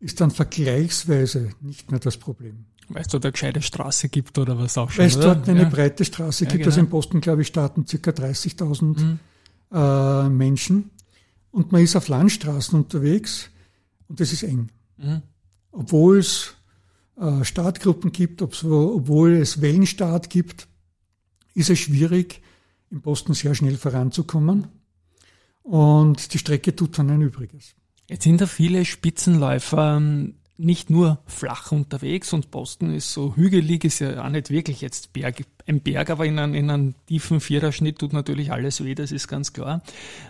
ist 0.00 0.20
dann 0.20 0.30
vergleichsweise 0.30 1.50
nicht 1.60 1.90
mehr 1.90 2.00
das 2.00 2.16
Problem. 2.16 2.64
Weil 2.88 3.02
es 3.02 3.08
dort 3.08 3.26
eine 3.26 3.32
gescheite 3.32 3.60
Straße 3.60 4.08
gibt 4.08 4.38
oder 4.38 4.58
was 4.58 4.78
auch 4.78 4.90
schon. 4.90 5.02
Weil 5.02 5.10
es 5.10 5.20
dort 5.20 5.48
eine 5.48 5.62
ja. 5.62 5.68
breite 5.68 6.04
Straße 6.06 6.46
gibt. 6.46 6.60
Ja, 6.60 6.66
also 6.66 6.70
genau. 6.70 6.70
Also 6.70 6.80
in 6.80 6.88
Boston, 6.88 7.20
glaube 7.20 7.42
ich, 7.42 7.48
starten 7.48 7.84
ca. 7.84 8.10
30.000 8.10 8.98
mhm. 8.98 9.18
äh, 9.72 10.28
Menschen. 10.30 10.90
Und 11.50 11.70
man 11.70 11.82
ist 11.82 11.96
auf 11.96 12.08
Landstraßen 12.08 12.78
unterwegs 12.78 13.50
und 14.08 14.20
das 14.20 14.32
ist 14.32 14.42
eng. 14.42 14.70
Mhm. 14.96 15.22
Obwohl 15.70 16.18
es 16.18 16.54
äh, 17.16 17.44
Startgruppen 17.44 18.12
gibt, 18.12 18.42
obwohl 18.42 19.34
es 19.34 19.60
Wellenstart 19.60 20.30
gibt, 20.30 20.68
ist 21.54 21.70
es 21.70 21.78
schwierig, 21.78 22.42
in 22.90 23.00
Boston 23.00 23.34
sehr 23.34 23.54
schnell 23.54 23.76
voranzukommen. 23.76 24.68
Und 25.62 26.32
die 26.32 26.38
Strecke 26.38 26.74
tut 26.74 26.98
dann 26.98 27.10
ein 27.10 27.20
Übriges. 27.20 27.74
Jetzt 28.08 28.24
sind 28.24 28.40
da 28.40 28.46
viele 28.46 28.84
Spitzenläufer 28.84 29.96
ähm, 29.98 30.36
nicht 30.56 30.88
nur 30.90 31.22
flach 31.26 31.72
unterwegs 31.72 32.32
und 32.32 32.50
Boston 32.50 32.92
ist 32.94 33.12
so 33.12 33.36
hügelig, 33.36 33.84
ist 33.84 33.98
ja 33.98 34.24
auch 34.24 34.30
nicht 34.30 34.50
wirklich 34.50 34.80
jetzt 34.80 35.12
Berg, 35.12 35.44
ein 35.68 35.80
Berg, 35.80 36.10
aber 36.10 36.26
in 36.26 36.38
einem, 36.38 36.54
in 36.54 36.70
einem 36.70 36.94
tiefen 37.06 37.40
Viererschnitt 37.40 37.98
tut 37.98 38.12
natürlich 38.12 38.52
alles 38.52 38.82
weh, 38.82 38.94
das 38.94 39.12
ist 39.12 39.28
ganz 39.28 39.52
klar. 39.52 39.82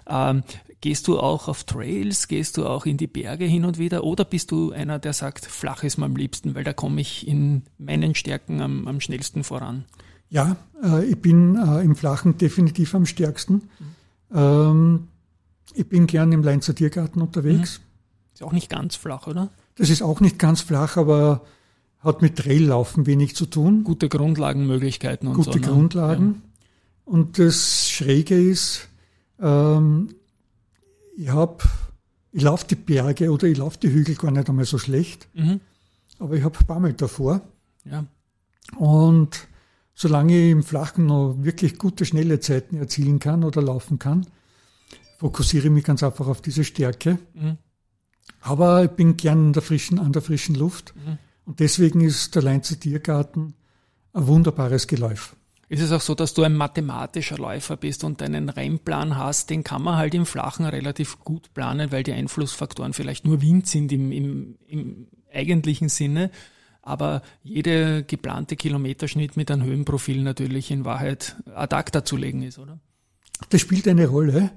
Ähm, 0.08 0.42
gehst 0.80 1.08
du 1.08 1.18
auch 1.18 1.48
auf 1.48 1.64
Trails, 1.64 2.28
gehst 2.28 2.56
du 2.56 2.66
auch 2.66 2.86
in 2.86 2.96
die 2.96 3.06
Berge 3.06 3.44
hin 3.44 3.64
und 3.64 3.78
wieder 3.78 4.04
oder 4.04 4.24
bist 4.24 4.50
du 4.50 4.72
einer, 4.72 4.98
der 4.98 5.12
sagt, 5.12 5.46
flach 5.46 5.82
ist 5.82 5.98
mir 5.98 6.06
am 6.06 6.16
liebsten, 6.16 6.54
weil 6.54 6.64
da 6.64 6.72
komme 6.72 7.00
ich 7.00 7.26
in 7.26 7.62
meinen 7.78 8.14
Stärken 8.14 8.60
am, 8.60 8.86
am 8.86 9.00
schnellsten 9.00 9.44
voran? 9.44 9.84
Ja, 10.30 10.56
äh, 10.82 11.04
ich 11.04 11.20
bin 11.20 11.56
äh, 11.56 11.82
im 11.82 11.96
Flachen 11.96 12.36
definitiv 12.38 12.94
am 12.94 13.06
stärksten. 13.06 13.54
Mhm. 13.54 14.36
Ähm, 14.36 15.08
ich 15.74 15.88
bin 15.88 16.06
gern 16.06 16.32
im 16.32 16.42
Leinzer 16.42 16.74
Tiergarten 16.74 17.22
unterwegs. 17.22 17.78
Mhm. 17.78 17.84
Ist 18.34 18.42
auch 18.42 18.52
nicht 18.52 18.68
ganz 18.68 18.96
flach, 18.96 19.26
oder? 19.26 19.50
Das 19.76 19.90
ist 19.90 20.02
auch 20.02 20.20
nicht 20.20 20.38
ganz 20.38 20.60
flach, 20.60 20.96
aber 20.96 21.42
hat 22.00 22.22
mit 22.22 22.36
Traillaufen 22.36 23.06
wenig 23.06 23.34
zu 23.34 23.46
tun. 23.46 23.84
Gute 23.84 24.08
Grundlagenmöglichkeiten 24.08 25.28
und 25.28 25.34
Gute 25.34 25.52
so. 25.52 25.52
Gute 25.52 25.68
ne? 25.68 25.74
Grundlagen. 25.74 26.34
Ja. 26.34 27.12
Und 27.12 27.38
das 27.38 27.90
Schräge 27.90 28.40
ist, 28.40 28.88
ähm, 29.40 30.14
ich 31.16 31.30
habe, 31.30 31.64
ich 32.32 32.42
laufe 32.42 32.66
die 32.66 32.76
Berge 32.76 33.32
oder 33.32 33.46
ich 33.46 33.56
laufe 33.56 33.78
die 33.78 33.90
Hügel 33.90 34.14
gar 34.14 34.30
nicht 34.30 34.48
einmal 34.48 34.66
so 34.66 34.78
schlecht, 34.78 35.28
mhm. 35.34 35.60
aber 36.18 36.34
ich 36.34 36.44
habe 36.44 36.62
Bammel 36.64 36.92
davor. 36.92 37.40
Ja. 37.84 38.04
Und 38.76 39.48
solange 39.94 40.36
ich 40.38 40.52
im 40.52 40.62
Flachen 40.62 41.06
noch 41.06 41.36
wirklich 41.40 41.78
gute, 41.78 42.04
schnelle 42.04 42.40
Zeiten 42.40 42.76
erzielen 42.76 43.18
kann 43.18 43.42
oder 43.42 43.62
laufen 43.62 43.98
kann, 43.98 44.26
fokussiere 45.18 45.66
ich 45.66 45.72
mich 45.72 45.84
ganz 45.84 46.02
einfach 46.02 46.28
auf 46.28 46.40
diese 46.40 46.62
Stärke. 46.62 47.18
Mhm. 47.34 47.56
Aber 48.40 48.84
ich 48.84 48.90
bin 48.90 49.16
gern 49.16 49.52
der 49.52 49.62
frischen, 49.62 49.98
an 49.98 50.12
der 50.12 50.22
frischen 50.22 50.54
Luft. 50.54 50.94
Mhm. 50.94 51.18
Und 51.48 51.60
deswegen 51.60 52.02
ist 52.02 52.34
der 52.34 52.42
Leinzer 52.42 52.78
Tiergarten 52.78 53.54
ein 54.12 54.26
wunderbares 54.26 54.86
Geläuf. 54.86 55.34
Ist 55.70 55.80
es 55.80 55.92
auch 55.92 56.02
so, 56.02 56.14
dass 56.14 56.34
du 56.34 56.42
ein 56.42 56.54
mathematischer 56.54 57.38
Läufer 57.38 57.78
bist 57.78 58.04
und 58.04 58.20
einen 58.20 58.50
Rennplan 58.50 59.16
hast, 59.16 59.48
den 59.48 59.64
kann 59.64 59.80
man 59.80 59.96
halt 59.96 60.14
im 60.14 60.26
Flachen 60.26 60.66
relativ 60.66 61.20
gut 61.20 61.54
planen, 61.54 61.90
weil 61.90 62.02
die 62.02 62.12
Einflussfaktoren 62.12 62.92
vielleicht 62.92 63.24
nur 63.24 63.40
Wind 63.40 63.66
sind 63.66 63.92
im, 63.92 64.12
im, 64.12 64.58
im 64.66 65.06
eigentlichen 65.32 65.88
Sinne. 65.88 66.30
Aber 66.82 67.22
jede 67.42 68.04
geplante 68.04 68.54
Kilometerschnitt 68.54 69.38
mit 69.38 69.50
einem 69.50 69.62
Höhenprofil 69.62 70.22
natürlich 70.22 70.70
in 70.70 70.84
Wahrheit 70.84 71.36
ad 71.54 71.74
acta 71.74 72.04
zu 72.04 72.18
legen 72.18 72.42
ist, 72.42 72.58
oder? 72.58 72.78
Das 73.48 73.62
spielt 73.62 73.88
eine 73.88 74.06
Rolle. 74.06 74.50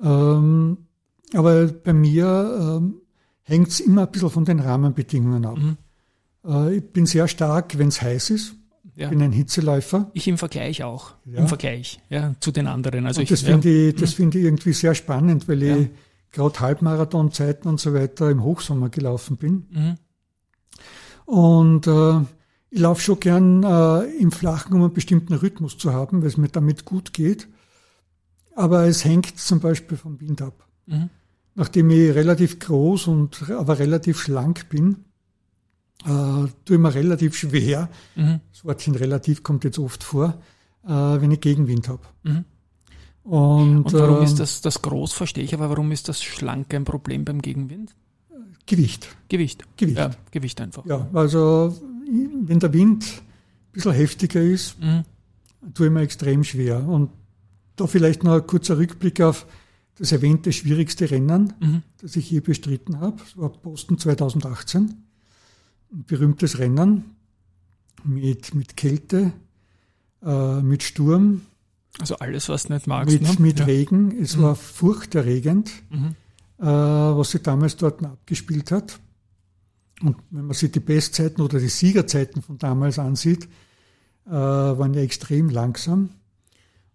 Ähm, 0.00 0.78
aber 1.34 1.66
bei 1.66 1.92
mir 1.92 2.78
ähm, 2.78 3.00
hängt 3.42 3.68
es 3.68 3.80
immer 3.80 4.02
ein 4.02 4.12
bisschen 4.12 4.30
von 4.30 4.44
den 4.44 4.60
Rahmenbedingungen 4.60 5.44
ab. 5.44 5.58
Mhm. 5.58 5.76
Äh, 6.46 6.76
ich 6.76 6.92
bin 6.92 7.06
sehr 7.06 7.28
stark, 7.28 7.78
wenn 7.78 7.88
es 7.88 8.00
heiß 8.02 8.30
ist. 8.30 8.54
Ja. 8.94 9.10
bin 9.10 9.20
ein 9.20 9.32
Hitzeläufer. 9.32 10.10
Ich 10.14 10.26
im 10.26 10.38
Vergleich 10.38 10.82
auch. 10.82 11.12
Ja. 11.26 11.40
Im 11.40 11.48
Vergleich 11.48 12.00
ja, 12.08 12.34
zu 12.40 12.50
den 12.50 12.66
anderen. 12.66 13.06
Also 13.06 13.20
und 13.20 13.30
das 13.30 13.42
finde 13.42 13.68
ich, 13.68 13.94
das 13.94 14.12
mhm. 14.12 14.16
finde 14.16 14.38
ich 14.38 14.44
irgendwie 14.46 14.72
sehr 14.72 14.94
spannend, 14.94 15.48
weil 15.48 15.62
ich 15.62 15.88
gerade 16.32 16.60
Halbmarathonzeiten 16.60 17.68
und 17.68 17.78
so 17.78 17.92
weiter 17.92 18.30
im 18.30 18.42
Hochsommer 18.42 18.88
gelaufen 18.88 19.36
bin. 19.36 19.66
Mhm. 19.70 19.94
Und 21.26 21.86
äh, 21.86 22.20
ich 22.70 22.80
laufe 22.80 23.02
schon 23.02 23.20
gern 23.20 23.62
äh, 23.64 24.04
im 24.18 24.32
Flachen, 24.32 24.74
um 24.74 24.82
einen 24.82 24.92
bestimmten 24.92 25.34
Rhythmus 25.34 25.76
zu 25.76 25.92
haben, 25.92 26.22
weil 26.22 26.28
es 26.28 26.36
mir 26.36 26.48
damit 26.48 26.84
gut 26.84 27.12
geht. 27.12 27.48
Aber 28.54 28.86
es 28.86 29.04
hängt 29.04 29.38
zum 29.38 29.60
Beispiel 29.60 29.98
vom 29.98 30.20
Wind 30.20 30.40
ab. 30.40 30.66
Mhm. 30.86 31.10
Nachdem 31.54 31.90
ich 31.90 32.14
relativ 32.14 32.58
groß 32.58 33.08
und 33.08 33.50
aber 33.50 33.78
relativ 33.78 34.20
schlank 34.20 34.68
bin, 34.68 35.05
äh, 36.06 36.48
tue 36.64 36.76
ich 36.76 36.78
mir 36.78 36.94
relativ 36.94 37.36
schwer, 37.36 37.88
mhm. 38.14 38.40
das 38.52 38.64
Wortchen 38.64 38.94
relativ 38.94 39.42
kommt 39.42 39.64
jetzt 39.64 39.78
oft 39.78 40.02
vor, 40.04 40.40
äh, 40.84 40.88
wenn 40.88 41.32
ich 41.32 41.40
Gegenwind 41.40 41.88
habe. 41.88 42.02
Mhm. 42.22 42.44
Und, 43.24 43.84
und, 43.86 43.92
warum 43.92 44.20
äh, 44.20 44.24
ist 44.24 44.38
das, 44.38 44.60
das 44.60 44.82
groß, 44.82 45.12
verstehe 45.12 45.42
ich, 45.42 45.52
aber 45.52 45.68
warum 45.68 45.90
ist 45.90 46.08
das 46.08 46.22
schlank 46.22 46.72
ein 46.72 46.84
Problem 46.84 47.24
beim 47.24 47.42
Gegenwind? 47.42 47.94
Gewicht. 48.66 49.08
Gewicht. 49.28 49.64
Gewicht. 49.76 49.98
Ja, 49.98 50.10
Gewicht 50.30 50.60
einfach. 50.60 50.86
Ja, 50.86 51.08
also 51.12 51.76
wenn 52.44 52.60
der 52.60 52.72
Wind 52.72 53.04
ein 53.04 53.72
bisschen 53.72 53.92
heftiger 53.92 54.42
ist, 54.42 54.80
mhm. 54.80 55.04
tue 55.74 55.86
ich 55.86 55.92
mir 55.92 56.02
extrem 56.02 56.44
schwer. 56.44 56.86
Und 56.86 57.10
da 57.76 57.86
vielleicht 57.86 58.22
noch 58.22 58.34
ein 58.34 58.46
kurzer 58.46 58.78
Rückblick 58.78 59.20
auf 59.20 59.46
das 59.98 60.12
erwähnte 60.12 60.52
schwierigste 60.52 61.10
Rennen, 61.10 61.52
mhm. 61.60 61.82
das 62.00 62.16
ich 62.16 62.30
je 62.30 62.40
bestritten 62.40 63.00
habe. 63.00 63.16
Das 63.18 63.36
war 63.36 63.48
Boston 63.48 63.98
2018. 63.98 65.05
Ein 65.96 66.04
berühmtes 66.04 66.58
Rennen 66.58 67.16
mit, 68.04 68.54
mit 68.54 68.76
Kälte, 68.76 69.32
äh, 70.22 70.60
mit 70.60 70.82
Sturm. 70.82 71.40
Also 71.98 72.16
alles, 72.16 72.50
was 72.50 72.68
nicht 72.68 72.86
magst. 72.86 73.14
Mit, 73.14 73.22
ne? 73.22 73.36
mit 73.38 73.60
ja. 73.60 73.64
Regen. 73.64 74.14
Es 74.20 74.36
mhm. 74.36 74.42
war 74.42 74.56
furchterregend, 74.56 75.72
mhm. 75.88 76.14
äh, 76.58 76.66
was 76.66 77.30
sie 77.30 77.40
damals 77.40 77.78
dort 77.78 78.04
abgespielt 78.04 78.72
hat. 78.72 79.00
Und 80.02 80.16
wenn 80.28 80.44
man 80.44 80.54
sich 80.54 80.70
die 80.70 80.80
Bestzeiten 80.80 81.40
oder 81.40 81.58
die 81.58 81.68
Siegerzeiten 81.70 82.42
von 82.42 82.58
damals 82.58 82.98
ansieht, 82.98 83.48
äh, 84.26 84.30
waren 84.32 84.92
ja 84.92 85.00
extrem 85.00 85.48
langsam. 85.48 86.10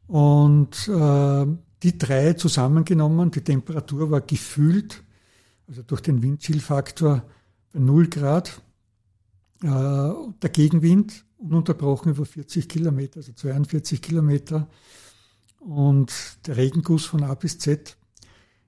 Und 0.05 0.87
äh, 0.87 1.45
die 1.81 1.97
drei 1.97 2.33
zusammengenommen, 2.33 3.31
die 3.31 3.41
Temperatur 3.41 4.11
war 4.11 4.21
gefühlt, 4.21 5.01
also 5.67 5.81
durch 5.81 6.01
den 6.01 6.21
Windchillfaktor 6.21 7.23
bei 7.73 7.79
0 7.79 8.07
Grad. 8.07 8.61
Äh, 9.63 9.67
der 9.67 10.49
Gegenwind 10.51 11.25
ununterbrochen 11.37 12.11
über 12.11 12.25
40 12.25 12.69
Kilometer, 12.69 13.17
also 13.17 13.31
42 13.33 14.01
Kilometer. 14.01 14.67
Und 15.59 16.11
der 16.47 16.57
Regenguss 16.57 17.05
von 17.05 17.23
A 17.23 17.33
bis 17.35 17.59
Z. 17.59 17.97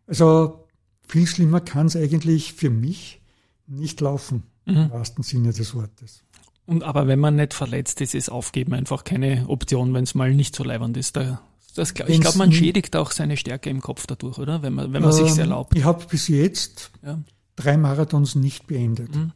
Also 0.06 0.68
viel 1.08 1.28
schlimmer 1.28 1.62
kann 1.62 1.88
es 1.88 1.96
eigentlich 1.96 2.54
für 2.54 2.70
mich 2.70 3.22
nicht 3.68 4.02
laufen, 4.02 4.44
mhm. 4.66 4.76
im 4.76 4.92
wahrsten 4.92 5.24
Sinne 5.24 5.54
des 5.54 5.74
Wortes. 5.74 6.24
Und 6.66 6.84
aber 6.84 7.08
wenn 7.08 7.20
man 7.20 7.36
nicht 7.36 7.54
verletzt 7.54 8.00
ist, 8.02 8.16
ist 8.16 8.30
Aufgeben 8.30 8.74
einfach 8.74 9.04
keine 9.04 9.48
Option, 9.48 9.94
wenn 9.94 10.04
es 10.04 10.16
mal 10.16 10.34
nicht 10.34 10.56
so 10.56 10.64
leibend 10.64 10.96
ist. 10.96 11.16
Da, 11.16 11.42
das, 11.76 11.94
ich 12.08 12.22
glaube, 12.22 12.38
man 12.38 12.52
schädigt 12.52 12.96
auch 12.96 13.12
seine 13.12 13.36
Stärke 13.38 13.70
im 13.70 13.82
Kopf 13.82 14.08
dadurch, 14.08 14.38
oder? 14.38 14.62
Wenn 14.62 14.74
man, 14.74 14.94
wenn 14.94 15.02
man 15.02 15.12
ähm, 15.12 15.28
sich 15.28 15.38
erlaubt. 15.38 15.76
Ich 15.76 15.84
habe 15.84 16.06
bis 16.06 16.28
jetzt 16.28 16.92
ja. 17.04 17.20
drei 17.56 17.78
Marathons 17.78 18.36
nicht 18.36 18.68
beendet. 18.68 19.16
Mhm. 19.16 19.32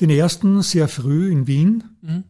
Den 0.00 0.10
ersten 0.10 0.62
sehr 0.62 0.88
früh 0.88 1.30
in 1.30 1.46
Wien, 1.46 1.84
mhm. 2.00 2.24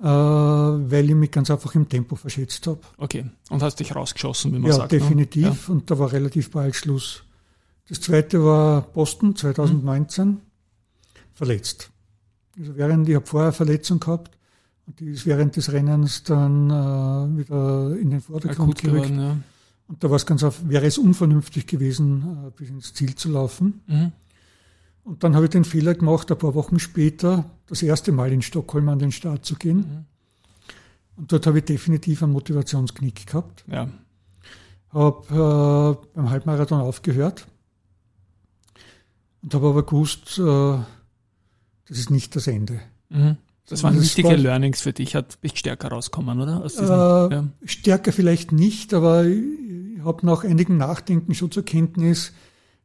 äh, 0.00 0.04
weil 0.04 1.10
ich 1.10 1.14
mich 1.14 1.30
ganz 1.30 1.50
einfach 1.50 1.74
im 1.74 1.88
Tempo 1.88 2.16
verschätzt 2.16 2.66
habe. 2.66 2.80
Okay, 2.96 3.26
und 3.50 3.62
hast 3.62 3.80
dich 3.80 3.94
rausgeschossen, 3.94 4.52
wie 4.54 4.58
man 4.58 4.70
ja, 4.70 4.76
sagt. 4.76 4.92
Ne? 4.92 4.98
Definitiv. 4.98 5.44
Ne? 5.44 5.56
Ja, 5.66 5.72
und 5.72 5.90
da 5.90 5.98
war 5.98 6.12
relativ 6.12 6.50
bald 6.50 6.74
Schluss. 6.74 7.22
Das 7.88 8.00
zweite 8.00 8.42
war 8.44 8.82
Boston 8.82 9.36
2019, 9.36 10.28
mhm. 10.28 10.40
verletzt. 11.34 11.90
Also 12.58 12.76
während 12.76 13.08
ich 13.08 13.14
habe 13.14 13.26
vorher 13.26 13.52
Verletzung 13.52 14.00
gehabt 14.00 14.36
und 14.86 14.98
die 15.00 15.10
ist 15.10 15.26
während 15.26 15.56
des 15.56 15.72
Rennens 15.72 16.22
dann 16.22 16.70
äh, 16.70 17.38
wieder 17.38 17.96
in 17.98 18.10
den 18.10 18.20
Vordergrund 18.20 18.80
gerückt. 18.80 19.08
Geworden, 19.08 19.20
ja. 19.20 19.36
Und 19.88 20.02
da 20.02 20.10
war 20.10 20.16
es 20.16 20.26
ganz 20.26 20.42
auf, 20.42 20.68
wäre 20.68 20.86
es 20.86 20.98
unvernünftig 20.98 21.66
gewesen, 21.66 22.46
äh, 22.46 22.50
bis 22.50 22.70
ins 22.70 22.94
Ziel 22.94 23.14
zu 23.14 23.30
laufen. 23.30 23.82
Mhm. 23.86 24.12
Und 25.06 25.22
dann 25.22 25.36
habe 25.36 25.44
ich 25.44 25.52
den 25.52 25.64
Fehler 25.64 25.94
gemacht, 25.94 26.32
ein 26.32 26.38
paar 26.38 26.56
Wochen 26.56 26.80
später 26.80 27.48
das 27.68 27.80
erste 27.80 28.10
Mal 28.10 28.32
in 28.32 28.42
Stockholm 28.42 28.88
an 28.88 28.98
den 28.98 29.12
Start 29.12 29.44
zu 29.44 29.54
gehen. 29.54 29.76
Mhm. 29.76 30.04
Und 31.14 31.32
dort 31.32 31.46
habe 31.46 31.58
ich 31.58 31.64
definitiv 31.64 32.24
einen 32.24 32.32
Motivationsknick 32.32 33.24
gehabt. 33.28 33.64
Ja. 33.70 33.88
Habe 34.90 36.00
äh, 36.02 36.08
beim 36.16 36.28
Halbmarathon 36.28 36.80
aufgehört 36.80 37.46
und 39.42 39.54
habe 39.54 39.68
aber 39.68 39.86
gewusst, 39.86 40.38
äh, 40.38 40.78
das 41.88 41.98
ist 41.98 42.10
nicht 42.10 42.34
das 42.34 42.48
Ende. 42.48 42.80
Mhm. 43.08 43.36
Das 43.68 43.84
waren 43.84 44.00
wichtige 44.00 44.30
war, 44.30 44.36
Learnings 44.36 44.80
für 44.80 44.92
dich, 44.92 45.14
hat 45.14 45.40
dich 45.44 45.56
stärker 45.56 45.88
rauskommen, 45.88 46.40
oder? 46.40 46.62
Diesen, 46.64 46.84
äh, 46.84 46.88
ja. 46.88 47.44
Stärker 47.64 48.12
vielleicht 48.12 48.50
nicht, 48.50 48.92
aber 48.92 49.24
ich 49.24 50.02
habe 50.04 50.26
nach 50.26 50.42
einigem 50.42 50.78
Nachdenken 50.78 51.32
schon 51.36 51.52
zur 51.52 51.64
Kenntnis 51.64 52.32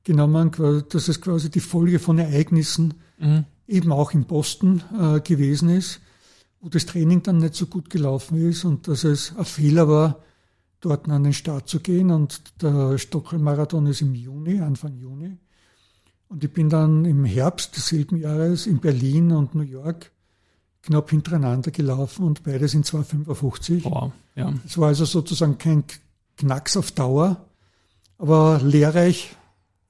genommen, 0.04 0.52
dass 0.90 1.08
es 1.08 1.22
quasi 1.22 1.50
die 1.50 1.60
Folge 1.60 2.00
von 2.00 2.18
Ereignissen 2.20 2.96
mhm. 3.20 3.46
eben 3.68 3.92
auch 3.92 4.14
in 4.14 4.26
Boston 4.26 4.84
äh, 5.00 5.20
gewesen 5.20 5.70
ist, 5.70 6.02
wo 6.60 6.70
das 6.70 6.86
Training 6.86 7.24
dann 7.24 7.38
nicht 7.38 7.56
so 7.56 7.68
gut 7.68 7.90
gelaufen 7.90 8.50
ist 8.50 8.66
und 8.66 8.88
dass 8.88 9.04
es 9.04 9.36
ein 9.36 9.46
Fehler 9.46 9.88
war, 9.88 10.20
dort 10.80 11.08
an 11.08 11.24
den 11.24 11.34
Start 11.34 11.70
zu 11.70 11.80
gehen. 11.80 12.12
Und 12.12 12.62
der 12.62 12.98
Stockholm-Marathon 12.98 13.88
ist 13.88 14.02
im 14.02 14.16
Juni, 14.16 14.60
Anfang 14.60 14.96
Juni. 14.96 15.38
Und 16.28 16.44
ich 16.44 16.52
bin 16.52 16.70
dann 16.70 17.06
im 17.06 17.26
Herbst 17.26 17.76
desselben 17.76 18.18
Jahres 18.18 18.66
in 18.66 18.80
Berlin 18.80 19.32
und 19.32 19.54
New 19.54 19.64
York 19.64 20.12
knapp 20.84 21.10
hintereinander 21.10 21.72
gelaufen 21.72 22.26
und 22.26 22.44
beides 22.44 22.74
in 22.74 22.84
2,55. 22.84 23.84
Wow, 23.84 24.12
ja. 24.36 24.54
Es 24.66 24.78
war 24.78 24.88
also 24.88 25.06
sozusagen 25.06 25.58
kein 25.58 25.84
Knacks 26.38 26.76
auf 26.78 26.92
Dauer, 26.92 27.46
aber 28.18 28.60
lehrreich 28.64 29.36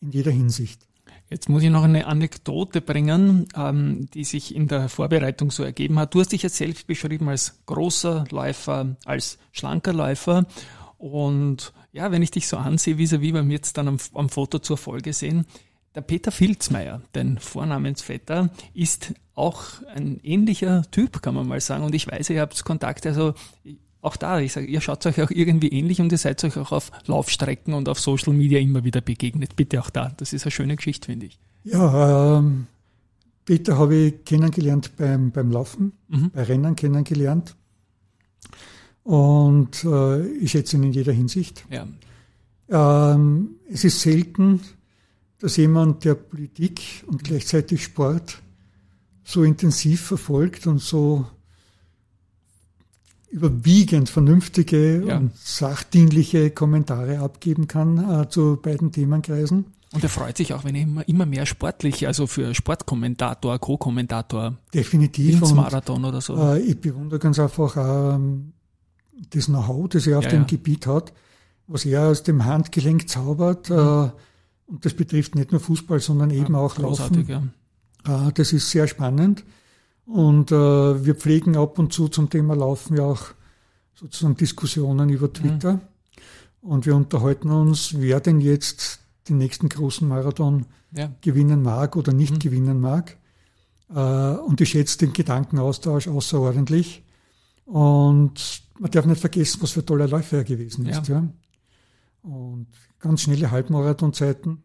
in 0.01 0.11
jeder 0.11 0.31
Hinsicht. 0.31 0.87
Jetzt 1.29 1.47
muss 1.47 1.63
ich 1.63 1.69
noch 1.69 1.83
eine 1.83 2.07
Anekdote 2.07 2.81
bringen, 2.81 3.47
ähm, 3.55 4.09
die 4.13 4.25
sich 4.25 4.53
in 4.53 4.67
der 4.67 4.89
Vorbereitung 4.89 5.49
so 5.49 5.63
ergeben 5.63 5.97
hat. 5.97 6.13
Du 6.13 6.19
hast 6.19 6.33
dich 6.33 6.43
jetzt 6.43 6.57
selbst 6.57 6.87
beschrieben 6.87 7.29
als 7.29 7.61
großer 7.67 8.25
Läufer, 8.31 8.97
als 9.05 9.37
schlanker 9.53 9.93
Läufer. 9.93 10.45
Und 10.97 11.71
ja, 11.93 12.11
wenn 12.11 12.21
ich 12.21 12.31
dich 12.31 12.47
so 12.47 12.57
ansehe, 12.57 12.97
wie 12.97 13.09
wir 13.09 13.33
beim 13.33 13.49
jetzt 13.49 13.77
dann 13.77 13.87
am, 13.87 13.97
am 14.13 14.27
Foto 14.27 14.59
zur 14.59 14.77
Folge 14.77 15.13
sehen, 15.13 15.45
der 15.95 16.01
Peter 16.01 16.31
Filzmeier, 16.31 17.01
dein 17.13 17.37
Vornamensvetter, 17.37 18.49
ist 18.73 19.13
auch 19.33 19.63
ein 19.93 20.19
ähnlicher 20.23 20.83
Typ, 20.91 21.21
kann 21.21 21.35
man 21.35 21.47
mal 21.47 21.61
sagen. 21.61 21.83
Und 21.83 21.95
ich 21.95 22.07
weiß, 22.07 22.29
ihr 22.29 22.41
habt 22.41 22.63
Kontakt, 22.65 23.05
also 23.05 23.33
auch 24.01 24.15
da, 24.15 24.39
ich 24.39 24.53
sage, 24.53 24.65
ihr 24.67 24.81
schaut 24.81 25.05
euch 25.05 25.21
auch 25.21 25.29
irgendwie 25.29 25.69
ähnlich 25.69 26.01
und 26.01 26.11
ihr 26.11 26.17
seid 26.17 26.43
euch 26.43 26.57
auch 26.57 26.71
auf 26.71 26.91
Laufstrecken 27.05 27.73
und 27.73 27.87
auf 27.87 27.99
Social 27.99 28.33
Media 28.33 28.59
immer 28.59 28.83
wieder 28.83 29.01
begegnet. 29.01 29.55
Bitte 29.55 29.79
auch 29.79 29.89
da. 29.89 30.11
Das 30.17 30.33
ist 30.33 30.43
eine 30.43 30.51
schöne 30.51 30.75
Geschichte, 30.75 31.05
finde 31.05 31.27
ich. 31.27 31.39
Ja, 31.63 32.39
ähm, 32.39 32.67
Peter 33.45 33.77
habe 33.77 33.95
ich 33.95 34.25
kennengelernt 34.25 34.97
beim, 34.97 35.31
beim 35.31 35.51
Laufen, 35.51 35.93
mhm. 36.07 36.31
bei 36.31 36.43
Rennen 36.43 36.75
kennengelernt. 36.75 37.55
Und 39.03 39.83
äh, 39.83 40.27
ich 40.27 40.51
schätze 40.51 40.77
ihn 40.77 40.83
in 40.83 40.93
jeder 40.93 41.13
Hinsicht. 41.13 41.65
Ja. 41.69 41.87
Ähm, 43.13 43.55
es 43.69 43.83
ist 43.83 44.01
selten, 44.01 44.61
dass 45.39 45.57
jemand, 45.57 46.05
der 46.05 46.15
Politik 46.15 47.03
und 47.07 47.23
gleichzeitig 47.23 47.83
Sport 47.83 48.41
so 49.23 49.43
intensiv 49.43 50.01
verfolgt 50.01 50.67
und 50.67 50.79
so 50.79 51.25
überwiegend 53.31 54.09
vernünftige 54.09 55.05
ja. 55.05 55.17
und 55.17 55.35
sachdienliche 55.37 56.51
Kommentare 56.51 57.19
abgeben 57.19 57.67
kann 57.67 58.21
äh, 58.21 58.29
zu 58.29 58.59
beiden 58.61 58.91
Themenkreisen. 58.91 59.65
Und 59.93 60.03
er 60.03 60.09
freut 60.09 60.37
sich 60.37 60.53
auch, 60.53 60.63
wenn 60.63 60.75
er 60.75 60.83
immer, 60.83 61.07
immer 61.07 61.25
mehr 61.25 61.45
sportlich, 61.45 62.07
also 62.07 62.27
für 62.27 62.53
Sportkommentator, 62.55 63.59
Co-Kommentator. 63.59 64.57
Definitiv. 64.73 65.41
Ins 65.41 65.53
Marathon 65.53 66.05
oder 66.05 66.21
so. 66.21 66.35
Äh, 66.37 66.59
ich 66.59 66.79
bewundere 66.79 67.19
ganz 67.19 67.39
einfach 67.39 67.75
ähm, 67.77 68.53
das 69.31 69.45
Know-how, 69.45 69.89
das 69.89 70.07
er 70.07 70.17
auf 70.17 70.25
ja, 70.25 70.29
dem 70.29 70.41
ja. 70.41 70.47
Gebiet 70.47 70.87
hat, 70.87 71.11
was 71.67 71.85
er 71.85 72.07
aus 72.07 72.23
dem 72.23 72.45
Handgelenk 72.45 73.09
zaubert. 73.09 73.69
Mhm. 73.69 73.75
Äh, 73.75 74.11
und 74.67 74.85
das 74.85 74.93
betrifft 74.93 75.35
nicht 75.35 75.51
nur 75.51 75.59
Fußball, 75.59 75.99
sondern 75.99 76.31
eben 76.31 76.55
auch 76.55 76.77
Laufen. 76.77 77.27
Ja. 77.27 77.43
Ah, 78.03 78.31
das 78.33 78.53
ist 78.53 78.69
sehr 78.69 78.87
spannend. 78.87 79.43
Und 80.11 80.51
äh, 80.51 81.05
wir 81.05 81.15
pflegen 81.15 81.55
ab 81.55 81.79
und 81.79 81.93
zu 81.93 82.09
zum 82.09 82.29
Thema 82.29 82.53
Laufen 82.53 82.97
ja 82.97 83.03
auch 83.03 83.27
sozusagen 83.93 84.35
Diskussionen 84.35 85.09
über 85.09 85.27
mhm. 85.27 85.33
Twitter. 85.33 85.73
Mhm. 85.73 85.81
Und 86.61 86.85
wir 86.85 86.95
unterhalten 86.95 87.49
uns, 87.49 87.95
wer 87.97 88.19
denn 88.19 88.41
jetzt 88.41 88.99
den 89.29 89.37
nächsten 89.37 89.69
großen 89.69 90.05
Marathon 90.07 90.65
ja. 90.91 91.11
gewinnen 91.21 91.61
mag 91.61 91.95
oder 91.95 92.11
nicht 92.11 92.33
mhm. 92.33 92.39
gewinnen 92.39 92.81
mag. 92.81 93.17
Äh, 93.89 93.99
und 93.99 94.59
ich 94.59 94.69
schätze 94.69 94.97
den 94.97 95.13
Gedankenaustausch 95.13 96.09
außerordentlich. 96.09 97.03
Und 97.65 98.63
man 98.79 98.91
darf 98.91 99.05
nicht 99.05 99.21
vergessen, 99.21 99.61
was 99.61 99.71
für 99.71 99.85
tolle 99.85 100.07
Läufer 100.07 100.39
er 100.39 100.43
gewesen 100.43 100.87
ist. 100.87 101.07
Ja. 101.07 101.19
ja. 101.21 102.29
Und 102.29 102.67
ganz 102.99 103.21
schnelle 103.21 103.49
Halbmarathonzeiten. 103.49 104.61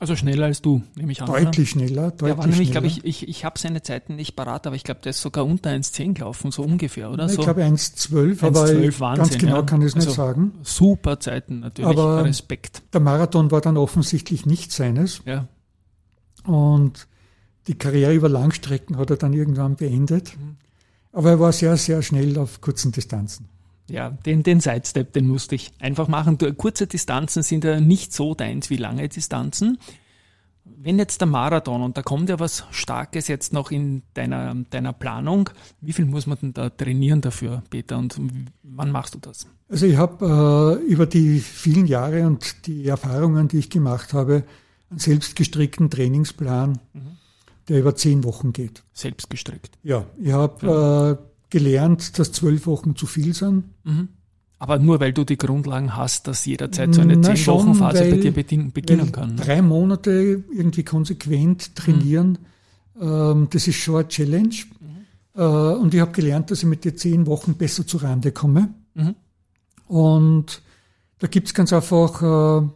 Also 0.00 0.16
schneller 0.16 0.46
als 0.46 0.60
du, 0.60 0.82
nehme 0.96 1.12
ich 1.12 1.22
an. 1.22 1.26
Deutlich 1.26 1.76
oder? 1.76 1.86
schneller, 1.86 2.10
deutlich 2.10 2.28
ja, 2.28 2.38
war 2.38 2.46
nämlich, 2.46 2.72
glaube 2.72 2.88
ich, 2.88 3.04
ich, 3.04 3.28
ich 3.28 3.44
habe 3.44 3.58
seine 3.58 3.82
Zeiten 3.82 4.16
nicht 4.16 4.34
parat, 4.34 4.66
aber 4.66 4.74
ich 4.74 4.82
glaube, 4.82 5.00
der 5.02 5.10
ist 5.10 5.20
sogar 5.20 5.46
unter 5.46 5.70
1,10 5.70 6.14
gelaufen, 6.14 6.50
so 6.50 6.62
ungefähr, 6.62 7.10
oder? 7.10 7.26
Ich 7.26 7.32
so 7.32 7.42
glaube 7.42 7.62
1,12, 7.62 8.44
aber 8.44 8.64
1, 8.64 9.00
Wahnsinn, 9.00 9.24
ganz 9.24 9.38
genau 9.38 9.56
ja. 9.56 9.62
kann 9.62 9.80
ich 9.82 9.88
es 9.88 9.94
nicht 9.94 10.08
also 10.08 10.22
sagen. 10.22 10.52
Super 10.62 11.20
Zeiten 11.20 11.60
natürlich, 11.60 11.90
aber 11.90 12.24
Respekt. 12.24 12.82
Der 12.92 13.00
Marathon 13.00 13.50
war 13.50 13.60
dann 13.60 13.76
offensichtlich 13.76 14.46
nicht 14.46 14.72
seines. 14.72 15.22
Ja. 15.26 15.46
Und 16.44 17.06
die 17.68 17.78
Karriere 17.78 18.14
über 18.14 18.28
Langstrecken 18.28 18.98
hat 18.98 19.10
er 19.10 19.16
dann 19.16 19.32
irgendwann 19.32 19.76
beendet. 19.76 20.36
Mhm. 20.36 20.56
Aber 21.12 21.30
er 21.30 21.40
war 21.40 21.52
sehr, 21.52 21.76
sehr 21.76 22.02
schnell 22.02 22.36
auf 22.38 22.60
kurzen 22.60 22.90
Distanzen 22.90 23.48
ja, 23.88 24.10
den, 24.10 24.42
den 24.42 24.60
Sidestep, 24.60 25.12
den 25.12 25.28
musste 25.28 25.54
ich 25.54 25.72
einfach 25.78 26.08
machen. 26.08 26.38
Kurze 26.56 26.86
Distanzen 26.86 27.42
sind 27.42 27.64
ja 27.64 27.80
nicht 27.80 28.12
so 28.12 28.34
deins 28.34 28.70
wie 28.70 28.76
lange 28.76 29.08
Distanzen. 29.08 29.78
Wenn 30.64 30.98
jetzt 30.98 31.20
der 31.20 31.28
Marathon, 31.28 31.82
und 31.82 31.98
da 31.98 32.02
kommt 32.02 32.30
ja 32.30 32.40
was 32.40 32.64
Starkes 32.70 33.28
jetzt 33.28 33.52
noch 33.52 33.70
in 33.70 34.02
deiner, 34.14 34.54
deiner 34.70 34.94
Planung, 34.94 35.50
wie 35.82 35.92
viel 35.92 36.06
muss 36.06 36.26
man 36.26 36.38
denn 36.40 36.52
da 36.54 36.70
trainieren 36.70 37.20
dafür, 37.20 37.62
Peter, 37.68 37.98
und 37.98 38.18
wann 38.62 38.90
machst 38.90 39.14
du 39.14 39.18
das? 39.18 39.46
Also 39.68 39.86
ich 39.86 39.96
habe 39.96 40.80
äh, 40.82 40.84
über 40.86 41.04
die 41.04 41.40
vielen 41.40 41.86
Jahre 41.86 42.26
und 42.26 42.66
die 42.66 42.86
Erfahrungen, 42.86 43.48
die 43.48 43.58
ich 43.58 43.68
gemacht 43.68 44.14
habe, 44.14 44.44
einen 44.88 44.98
selbstgestrickten 44.98 45.90
Trainingsplan, 45.90 46.78
mhm. 46.94 47.00
der 47.68 47.80
über 47.80 47.94
zehn 47.94 48.24
Wochen 48.24 48.52
geht. 48.54 48.84
Selbstgestrickt? 48.94 49.76
Ja, 49.82 50.06
ich 50.18 50.32
habe 50.32 50.66
ja. 50.66 51.10
äh, 51.10 51.16
gelernt, 51.54 52.18
dass 52.18 52.32
zwölf 52.32 52.66
Wochen 52.66 52.96
zu 52.96 53.06
viel 53.06 53.32
sind. 53.32 53.62
Mhm. 53.84 54.08
Aber 54.58 54.80
nur 54.80 54.98
weil 54.98 55.12
du 55.12 55.22
die 55.22 55.38
Grundlagen 55.38 55.96
hast, 55.96 56.26
dass 56.26 56.44
jederzeit 56.46 56.92
so 56.92 57.00
eine 57.00 57.20
Zehn-Wochen-Phase 57.20 58.10
bei 58.10 58.16
dir 58.16 58.32
beginnen 58.32 59.12
kann. 59.12 59.36
Drei 59.36 59.62
Monate 59.62 60.42
irgendwie 60.52 60.82
konsequent 60.82 61.76
trainieren, 61.76 62.38
mhm. 62.98 63.02
ähm, 63.02 63.48
das 63.50 63.68
ist 63.68 63.76
schon 63.76 63.96
eine 63.96 64.08
Challenge. 64.08 64.54
Mhm. 64.80 65.40
Äh, 65.40 65.76
und 65.76 65.94
ich 65.94 66.00
habe 66.00 66.10
gelernt, 66.10 66.50
dass 66.50 66.64
ich 66.64 66.68
mit 66.68 66.84
den 66.84 66.96
zehn 66.96 67.26
Wochen 67.26 67.54
besser 67.54 67.86
zu 67.86 67.98
Rande 67.98 68.32
komme. 68.32 68.74
Mhm. 68.94 69.14
Und 69.86 70.60
da 71.20 71.28
gibt 71.28 71.46
es 71.46 71.54
ganz 71.54 71.72
einfach 71.72 72.62
äh, 72.62 72.66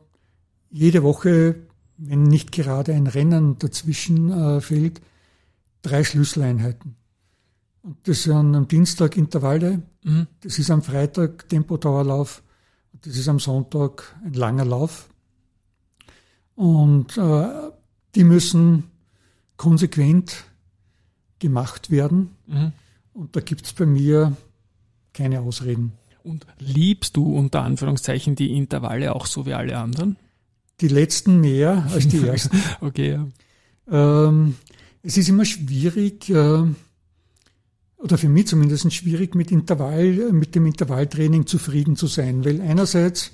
jede 0.70 1.02
Woche, 1.02 1.56
wenn 1.96 2.22
nicht 2.22 2.52
gerade 2.52 2.94
ein 2.94 3.08
Rennen 3.08 3.58
dazwischen 3.58 4.30
äh, 4.30 4.60
fällt, 4.60 5.00
drei 5.82 6.04
Schlüsseleinheiten. 6.04 6.97
Und 7.82 7.96
das 8.04 8.24
sind 8.24 8.54
am 8.54 8.68
Dienstag 8.68 9.16
Intervalle, 9.16 9.82
mhm. 10.02 10.26
das 10.40 10.58
ist 10.58 10.70
am 10.70 10.82
Freitag 10.82 11.48
Tempodauerlauf, 11.48 12.42
das 13.02 13.16
ist 13.16 13.28
am 13.28 13.38
Sonntag 13.38 14.16
ein 14.24 14.32
langer 14.32 14.64
Lauf. 14.64 15.08
Und 16.54 17.16
äh, 17.16 17.70
die 18.14 18.24
müssen 18.24 18.84
konsequent 19.56 20.44
gemacht 21.38 21.90
werden. 21.90 22.30
Mhm. 22.46 22.72
Und 23.12 23.36
da 23.36 23.40
gibt 23.40 23.66
es 23.66 23.72
bei 23.72 23.86
mir 23.86 24.36
keine 25.12 25.40
Ausreden. 25.40 25.92
Und 26.22 26.46
liebst 26.58 27.16
du 27.16 27.36
unter 27.36 27.62
Anführungszeichen 27.62 28.34
die 28.34 28.56
Intervalle 28.56 29.14
auch 29.14 29.26
so 29.26 29.46
wie 29.46 29.54
alle 29.54 29.78
anderen? 29.78 30.16
Die 30.80 30.88
letzten 30.88 31.40
mehr 31.40 31.86
als 31.92 32.08
die 32.08 32.18
ersten. 32.26 32.60
okay, 32.80 33.12
ja. 33.12 33.26
Ähm, 33.90 34.56
es 35.02 35.16
ist 35.16 35.28
immer 35.28 35.44
schwierig, 35.44 36.28
äh, 36.30 36.64
oder 37.98 38.16
für 38.16 38.28
mich 38.28 38.46
zumindest 38.46 38.92
schwierig, 38.92 39.34
mit 39.34 39.50
Intervall, 39.50 40.32
mit 40.32 40.54
dem 40.54 40.66
Intervalltraining 40.66 41.46
zufrieden 41.46 41.96
zu 41.96 42.06
sein, 42.06 42.44
weil 42.44 42.60
einerseits 42.60 43.32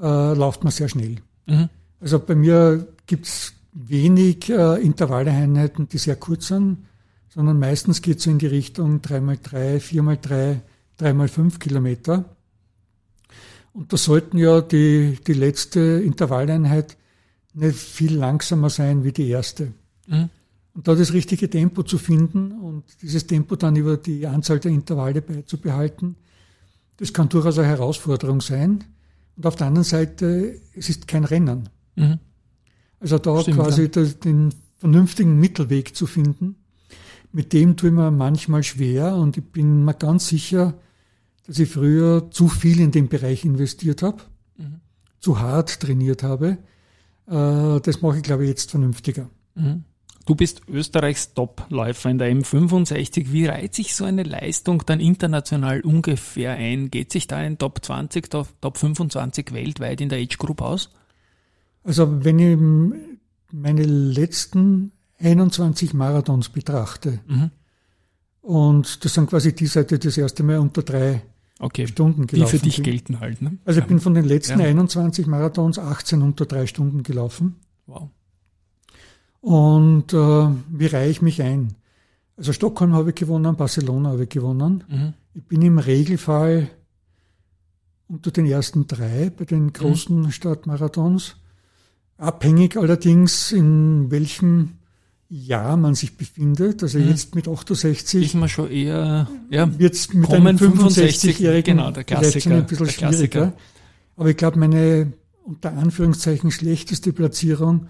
äh, 0.00 0.34
läuft 0.34 0.64
man 0.64 0.72
sehr 0.72 0.88
schnell. 0.88 1.16
Mhm. 1.46 1.68
Also 2.00 2.18
bei 2.18 2.34
mir 2.34 2.88
gibt's 3.06 3.54
wenig 3.72 4.50
äh, 4.50 4.82
Intervalleinheiten, 4.82 5.88
die 5.88 5.98
sehr 5.98 6.16
kurz 6.16 6.48
sind, 6.48 6.86
sondern 7.28 7.58
meistens 7.58 8.02
geht's 8.02 8.24
so 8.24 8.30
in 8.30 8.38
die 8.38 8.46
Richtung 8.46 9.00
3x3, 9.00 9.78
4x3, 9.78 10.60
3x5 11.00 11.58
Kilometer. 11.58 12.24
Und 13.72 13.92
da 13.92 13.96
sollten 13.96 14.38
ja 14.38 14.62
die, 14.62 15.18
die 15.26 15.34
letzte 15.34 15.80
Intervalleinheit 15.80 16.96
nicht 17.52 17.78
viel 17.78 18.14
langsamer 18.14 18.70
sein 18.70 19.04
wie 19.04 19.12
die 19.12 19.28
erste. 19.28 19.72
Mhm. 20.06 20.30
Und 20.76 20.86
da 20.86 20.94
das 20.94 21.14
richtige 21.14 21.48
Tempo 21.48 21.84
zu 21.84 21.96
finden 21.96 22.52
und 22.52 22.84
dieses 23.00 23.26
Tempo 23.26 23.56
dann 23.56 23.76
über 23.76 23.96
die 23.96 24.26
Anzahl 24.26 24.60
der 24.60 24.72
Intervalle 24.72 25.22
beizubehalten, 25.22 26.16
das 26.98 27.14
kann 27.14 27.30
durchaus 27.30 27.58
eine 27.58 27.66
Herausforderung 27.66 28.42
sein. 28.42 28.84
Und 29.36 29.46
auf 29.46 29.56
der 29.56 29.68
anderen 29.68 29.84
Seite, 29.84 30.60
es 30.74 30.90
ist 30.90 31.08
kein 31.08 31.24
Rennen. 31.24 31.70
Mhm. 31.94 32.18
Also 33.00 33.16
da 33.16 33.40
Stimmt, 33.40 33.56
quasi 33.56 33.90
ja. 33.94 34.04
den 34.04 34.52
vernünftigen 34.76 35.40
Mittelweg 35.40 35.96
zu 35.96 36.06
finden, 36.06 36.56
mit 37.32 37.54
dem 37.54 37.78
tue 37.78 37.88
ich 37.88 37.94
mir 37.94 38.10
manchmal 38.10 38.62
schwer 38.62 39.16
und 39.16 39.38
ich 39.38 39.44
bin 39.44 39.82
mir 39.82 39.94
ganz 39.94 40.28
sicher, 40.28 40.74
dass 41.46 41.58
ich 41.58 41.70
früher 41.70 42.30
zu 42.30 42.48
viel 42.48 42.80
in 42.80 42.90
den 42.90 43.08
Bereich 43.08 43.46
investiert 43.46 44.02
habe, 44.02 44.22
mhm. 44.58 44.80
zu 45.20 45.40
hart 45.40 45.80
trainiert 45.80 46.22
habe. 46.22 46.58
Äh, 47.28 47.80
das 47.80 48.02
mache 48.02 48.18
ich, 48.18 48.22
glaube 48.22 48.44
ich, 48.44 48.50
jetzt 48.50 48.70
vernünftiger. 48.70 49.30
Mhm. 49.54 49.84
Du 50.26 50.34
bist 50.34 50.62
Österreichs 50.68 51.34
Top-Läufer 51.34 52.10
in 52.10 52.18
der 52.18 52.32
M65. 52.32 53.30
Wie 53.30 53.46
reiht 53.46 53.76
sich 53.76 53.94
so 53.94 54.04
eine 54.04 54.24
Leistung 54.24 54.82
dann 54.84 54.98
international 54.98 55.82
ungefähr 55.82 56.54
ein? 56.54 56.90
Geht 56.90 57.12
sich 57.12 57.28
da 57.28 57.36
ein 57.36 57.58
Top 57.58 57.84
20, 57.84 58.28
Top 58.28 58.76
25 58.76 59.52
weltweit 59.52 60.00
in 60.00 60.08
der 60.08 60.18
Age 60.18 60.36
Group 60.36 60.62
aus? 60.62 60.90
Also 61.84 62.24
wenn 62.24 62.40
ich 62.40 62.58
meine 63.52 63.84
letzten 63.84 64.90
21 65.20 65.94
Marathons 65.94 66.48
betrachte, 66.48 67.20
mhm. 67.28 67.50
und 68.40 69.04
das 69.04 69.14
sind 69.14 69.30
quasi 69.30 69.54
die 69.54 69.66
Seite 69.66 70.00
das 70.00 70.18
erste 70.18 70.42
Mal 70.42 70.58
unter 70.58 70.82
drei 70.82 71.22
okay. 71.60 71.86
Stunden 71.86 72.26
gelaufen. 72.26 72.50
Die 72.50 72.58
für 72.58 72.64
dich 72.64 72.76
bin. 72.76 72.84
gelten 72.84 73.20
halt. 73.20 73.42
Ne? 73.42 73.58
Also 73.64 73.78
ich 73.78 73.86
bin 73.86 74.00
von 74.00 74.14
den 74.14 74.24
letzten 74.24 74.58
ja. 74.58 74.66
21 74.66 75.28
Marathons 75.28 75.78
18 75.78 76.20
unter 76.20 76.46
drei 76.46 76.66
Stunden 76.66 77.04
gelaufen. 77.04 77.60
Wow. 77.86 78.10
Und 79.46 80.12
äh, 80.12 80.48
wie 80.70 80.86
reihe 80.86 81.08
ich 81.08 81.22
mich 81.22 81.40
ein? 81.40 81.74
Also 82.36 82.52
Stockholm 82.52 82.94
habe 82.94 83.10
ich 83.10 83.14
gewonnen, 83.14 83.54
Barcelona 83.54 84.08
habe 84.08 84.24
ich 84.24 84.28
gewonnen. 84.28 84.82
Mhm. 84.88 85.12
Ich 85.34 85.44
bin 85.44 85.62
im 85.62 85.78
Regelfall 85.78 86.68
unter 88.08 88.32
den 88.32 88.46
ersten 88.46 88.88
drei 88.88 89.30
bei 89.30 89.44
den 89.44 89.72
großen 89.72 90.22
mhm. 90.22 90.30
Stadtmarathons. 90.32 91.36
Abhängig 92.18 92.76
allerdings, 92.76 93.52
in 93.52 94.10
welchem 94.10 94.78
Jahr 95.28 95.76
man 95.76 95.94
sich 95.94 96.16
befindet. 96.16 96.82
Also 96.82 96.98
mhm. 96.98 97.10
jetzt 97.10 97.36
mit 97.36 97.46
68 97.46 98.26
ist 98.26 98.34
man 98.34 98.48
schon 98.48 98.68
eher 98.68 99.28
ja, 99.48 99.78
wird 99.78 99.94
es 99.94 100.12
mit 100.12 100.28
einem 100.28 100.56
65-Jährigen 100.56 101.76
genau, 101.76 101.92
der 101.92 102.02
Klassiker, 102.02 102.50
ein 102.50 102.66
bisschen 102.66 102.88
schwieriger. 102.88 103.52
Aber 104.16 104.28
ich 104.28 104.36
glaube, 104.36 104.58
meine 104.58 105.12
unter 105.44 105.72
Anführungszeichen 105.72 106.50
schlechteste 106.50 107.12
Platzierung 107.12 107.86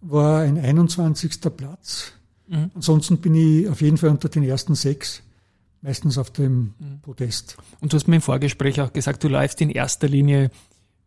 war 0.00 0.42
ein 0.42 0.58
21. 0.58 1.40
Platz. 1.56 2.12
Mhm. 2.48 2.70
Ansonsten 2.74 3.18
bin 3.18 3.34
ich 3.34 3.68
auf 3.68 3.80
jeden 3.80 3.96
Fall 3.96 4.10
unter 4.10 4.28
den 4.28 4.42
ersten 4.42 4.74
sechs, 4.74 5.22
meistens 5.82 6.18
auf 6.18 6.30
dem 6.30 6.74
mhm. 6.78 7.00
Podest. 7.02 7.56
Und 7.80 7.92
du 7.92 7.96
hast 7.96 8.06
mir 8.06 8.16
im 8.16 8.22
Vorgespräch 8.22 8.80
auch 8.80 8.92
gesagt, 8.92 9.24
du 9.24 9.28
läufst 9.28 9.60
in 9.60 9.70
erster 9.70 10.08
Linie 10.08 10.50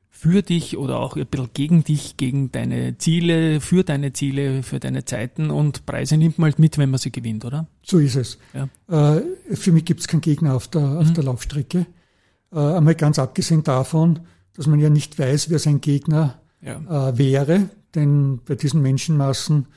für 0.10 0.42
dich 0.42 0.78
oder 0.78 1.00
auch 1.00 1.16
ein 1.16 1.26
bisschen 1.26 1.50
gegen 1.54 1.84
dich, 1.86 2.18
gegen 2.18 2.52
deine 2.52 2.98
Ziele, 2.98 3.62
für 3.62 3.86
deine 3.86 4.12
Ziele, 4.12 4.64
für 4.64 4.80
deine 4.80 5.06
Zeiten 5.06 5.50
und 5.50 5.86
Preise 5.86 6.18
nimmt 6.18 6.40
man 6.40 6.52
halt 6.52 6.60
mit, 6.60 6.78
wenn 6.78 6.90
man 6.90 7.00
sie 7.00 7.12
gewinnt, 7.12 7.46
oder? 7.46 7.68
So 7.84 8.00
ist 8.00 8.16
es. 8.16 8.38
Ja. 8.54 9.16
Äh, 9.16 9.22
für 9.56 9.72
mich 9.72 9.86
gibt 9.86 10.02
es 10.02 10.10
keinen 10.10 10.22
Gegner 10.22 10.56
auf 10.56 10.68
der, 10.68 10.82
auf 10.82 11.08
mhm. 11.08 11.14
der 11.14 11.24
Laufstrecke. 11.24 11.86
Äh, 12.52 12.60
einmal 12.60 12.96
ganz 12.96 13.18
abgesehen 13.18 13.64
davon, 13.64 14.20
dass 14.56 14.68
man 14.68 14.80
ja 14.80 14.90
nicht 14.90 15.18
weiß, 15.18 15.52
wer 15.52 15.60
sein 15.60 15.80
Gegner 15.80 16.42
ja. 16.62 17.10
äh, 17.10 17.18
wäre 17.18 17.70
denn 17.96 18.40
bei 18.46 18.56
diesen 18.56 18.82
Menschenmassen 18.82 19.68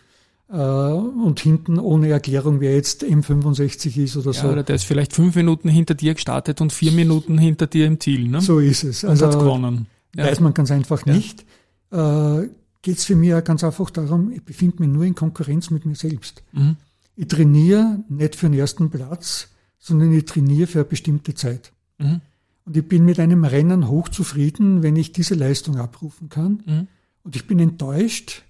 äh, 0.48 0.56
und 0.56 1.40
hinten 1.40 1.78
ohne 1.78 2.08
Erklärung, 2.08 2.60
wer 2.60 2.74
jetzt 2.74 3.04
M65 3.04 4.02
ist 4.02 4.16
oder 4.16 4.32
ja, 4.32 4.42
so. 4.42 4.48
Oder 4.48 4.62
der 4.62 4.76
ist 4.76 4.84
vielleicht 4.84 5.12
fünf 5.12 5.34
Minuten 5.34 5.68
hinter 5.68 5.94
dir 5.94 6.14
gestartet 6.14 6.60
und 6.60 6.72
vier 6.72 6.92
Minuten 6.92 7.38
hinter 7.38 7.66
dir 7.66 7.86
im 7.86 8.00
Ziel. 8.00 8.28
Ne? 8.28 8.40
So 8.40 8.58
ist 8.58 8.84
es. 8.84 9.04
Also 9.04 9.26
und 9.26 9.32
hat 9.32 9.40
gewonnen. 9.40 9.86
Ja. 10.14 10.26
Weiß 10.26 10.40
man 10.40 10.54
ganz 10.54 10.70
einfach 10.70 11.06
ja. 11.06 11.14
nicht. 11.14 11.44
Äh, 11.90 12.48
Geht 12.82 12.98
es 12.98 13.04
für 13.04 13.14
mich 13.14 13.32
auch 13.32 13.44
ganz 13.44 13.62
einfach 13.62 13.90
darum, 13.90 14.32
ich 14.32 14.42
befinde 14.42 14.78
mich 14.80 14.88
nur 14.88 15.04
in 15.04 15.14
Konkurrenz 15.14 15.70
mit 15.70 15.86
mir 15.86 15.94
selbst. 15.94 16.42
Mhm. 16.50 16.76
Ich 17.14 17.28
trainiere 17.28 18.00
nicht 18.08 18.34
für 18.34 18.48
den 18.48 18.58
ersten 18.58 18.90
Platz, 18.90 19.48
sondern 19.78 20.12
ich 20.12 20.24
trainiere 20.24 20.66
für 20.66 20.80
eine 20.80 20.88
bestimmte 20.88 21.34
Zeit. 21.34 21.72
Mhm. 21.98 22.20
Und 22.64 22.76
ich 22.76 22.86
bin 22.86 23.04
mit 23.04 23.20
einem 23.20 23.44
Rennen 23.44 23.88
hochzufrieden, 23.88 24.82
wenn 24.82 24.96
ich 24.96 25.12
diese 25.12 25.36
Leistung 25.36 25.76
abrufen 25.76 26.28
kann. 26.28 26.62
Mhm. 26.66 26.88
Und 27.24 27.36
ich 27.36 27.46
bin 27.46 27.58
enttäuscht, 27.58 28.42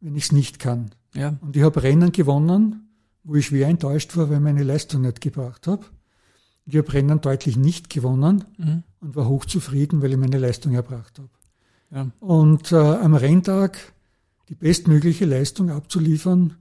wenn 0.00 0.16
ich 0.16 0.24
es 0.24 0.32
nicht 0.32 0.58
kann. 0.58 0.90
Ja. 1.14 1.36
Und 1.40 1.56
ich 1.56 1.62
habe 1.62 1.82
Rennen 1.82 2.12
gewonnen, 2.12 2.88
wo 3.22 3.36
ich 3.36 3.46
schwer 3.46 3.68
enttäuscht 3.68 4.16
war, 4.16 4.30
weil 4.30 4.40
meine 4.40 4.62
Leistung 4.62 5.02
nicht 5.02 5.20
gebracht 5.20 5.66
habe. 5.66 5.84
Ich 6.66 6.76
habe 6.76 6.92
Rennen 6.92 7.20
deutlich 7.20 7.56
nicht 7.56 7.90
gewonnen 7.90 8.44
mhm. 8.56 8.82
und 9.00 9.16
war 9.16 9.28
hochzufrieden, 9.28 10.02
weil 10.02 10.12
ich 10.12 10.18
meine 10.18 10.38
Leistung 10.38 10.74
erbracht 10.74 11.18
habe. 11.18 11.28
Ja. 11.90 12.10
Und 12.20 12.72
äh, 12.72 12.76
am 12.76 13.14
Renntag 13.14 13.78
die 14.48 14.54
bestmögliche 14.54 15.24
Leistung 15.24 15.70
abzuliefern, 15.70 16.56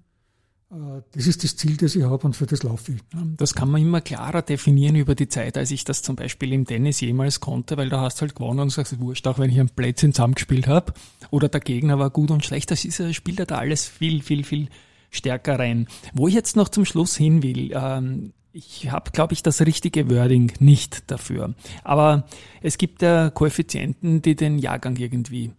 das 1.12 1.28
ist 1.28 1.44
das 1.44 1.56
Ziel, 1.56 1.78
das 1.78 1.96
ich 1.96 2.04
habe 2.04 2.26
und 2.26 2.36
für 2.36 2.46
das 2.46 2.64
laufe 2.64 2.94
ich. 2.94 3.02
Das 3.38 3.54
kann 3.54 3.70
man 3.70 3.82
immer 3.82 4.02
klarer 4.02 4.42
definieren 4.42 4.96
über 4.96 5.16
die 5.16 5.28
Zeit, 5.28 5.58
als 5.58 5.72
ich 5.72 5.84
das 5.84 6.02
zum 6.02 6.16
Beispiel 6.16 6.54
im 6.54 6.66
Tennis 6.66 7.02
jemals 7.02 7.40
konnte, 7.40 7.78
weil 7.78 7.90
da 7.90 8.02
hast 8.02 8.22
halt 8.22 8.36
gewonnen 8.36 8.60
und 8.60 8.70
sagst, 8.72 9.00
wurscht, 9.00 9.28
auch 9.28 9.40
wenn 9.40 9.50
ich 9.50 9.60
ein 9.60 9.70
Plätzchen 9.70 10.14
zusammengespielt 10.14 10.68
habe 10.68 10.94
oder 11.30 11.50
der 11.50 11.62
Gegner 11.62 12.00
war 12.00 12.10
gut 12.10 12.32
und 12.32 12.44
schlecht, 12.44 12.72
das 12.72 12.86
ist, 12.86 13.14
spielt 13.14 13.40
ja 13.40 13.46
da 13.46 13.58
alles 13.58 13.88
viel, 13.88 14.22
viel, 14.22 14.44
viel 14.44 14.70
stärker 15.12 15.60
rein. 15.60 15.88
Wo 16.14 16.28
ich 16.28 16.34
jetzt 16.34 16.56
noch 16.56 16.70
zum 16.70 16.86
Schluss 16.86 17.16
hin 17.16 17.44
will, 17.44 17.72
ähm, 17.74 18.34
ich 18.52 18.92
habe, 18.92 19.12
glaube 19.12 19.34
ich, 19.34 19.44
das 19.44 19.62
richtige 19.62 20.10
Wording 20.10 20.54
nicht 20.60 21.10
dafür. 21.10 21.56
Aber 21.84 22.26
es 22.62 22.78
gibt 22.78 23.02
ja 23.02 23.30
Koeffizienten, 23.32 24.22
die 24.22 24.36
den 24.36 24.60
Jahrgang 24.60 24.96
irgendwie, 24.96 25.52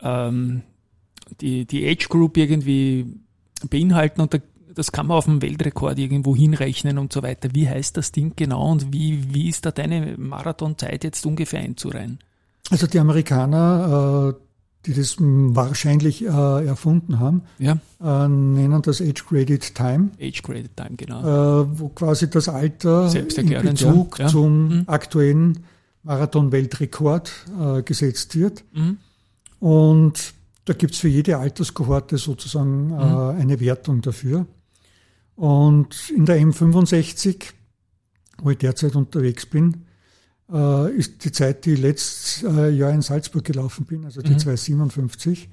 ähm, 0.00 0.62
die, 1.40 1.66
die 1.66 1.88
Age 1.88 2.08
Group 2.08 2.36
irgendwie 2.36 3.06
beinhalten 3.70 4.20
und 4.20 4.34
da 4.34 4.38
das 4.74 4.92
kann 4.92 5.06
man 5.06 5.16
auf 5.16 5.24
dem 5.24 5.40
Weltrekord 5.42 5.98
irgendwo 5.98 6.34
hinrechnen 6.34 6.98
und 6.98 7.12
so 7.12 7.22
weiter. 7.22 7.48
Wie 7.52 7.68
heißt 7.68 7.96
das 7.96 8.12
Ding 8.12 8.32
genau 8.36 8.72
und 8.72 8.92
wie, 8.92 9.34
wie 9.34 9.48
ist 9.48 9.64
da 9.66 9.70
deine 9.70 10.16
Marathonzeit 10.18 11.04
jetzt 11.04 11.24
ungefähr 11.26 11.60
einzureihen? 11.60 12.18
Also 12.70 12.86
die 12.86 12.98
Amerikaner, 12.98 14.34
äh, 14.34 14.40
die 14.86 14.94
das 14.94 15.16
wahrscheinlich 15.18 16.24
äh, 16.24 16.66
erfunden 16.66 17.20
haben, 17.20 17.42
ja. 17.58 17.78
Äh, 18.02 18.28
nennen 18.28 18.82
das 18.82 19.00
Age-Graded 19.00 19.74
Time. 19.74 20.10
Age-Graded 20.20 20.76
Time, 20.76 20.96
genau. 20.96 21.66
Wo 21.72 21.88
quasi 21.88 22.28
das 22.28 22.48
Alter 22.48 23.14
in 23.14 23.62
Bezug 23.62 24.18
ja. 24.18 24.28
zum 24.28 24.68
mhm. 24.68 24.82
aktuellen 24.86 25.64
Marathon-Weltrekord 26.02 27.32
gesetzt 27.86 28.38
wird. 28.38 28.62
Mhm. 28.74 28.98
Und 29.58 30.34
da 30.66 30.74
gibt 30.74 30.94
es 30.94 31.00
für 31.00 31.08
jede 31.08 31.38
Alterskohorte 31.38 32.18
sozusagen 32.18 32.88
mhm. 32.88 33.40
eine 33.40 33.60
Wertung 33.60 34.02
dafür. 34.02 34.46
Und 35.36 36.10
in 36.10 36.26
der 36.26 36.40
M65, 36.40 37.52
wo 38.42 38.50
ich 38.50 38.58
derzeit 38.58 38.94
unterwegs 38.94 39.46
bin, 39.46 39.84
äh, 40.52 40.92
ist 40.94 41.24
die 41.24 41.32
Zeit, 41.32 41.64
die 41.64 41.72
ich 41.72 41.80
letztes 41.80 42.42
äh, 42.44 42.70
Jahr 42.70 42.92
in 42.92 43.02
Salzburg 43.02 43.44
gelaufen 43.44 43.86
bin, 43.86 44.04
also 44.04 44.22
die 44.22 44.32
mhm. 44.32 44.38
257, 44.38 45.48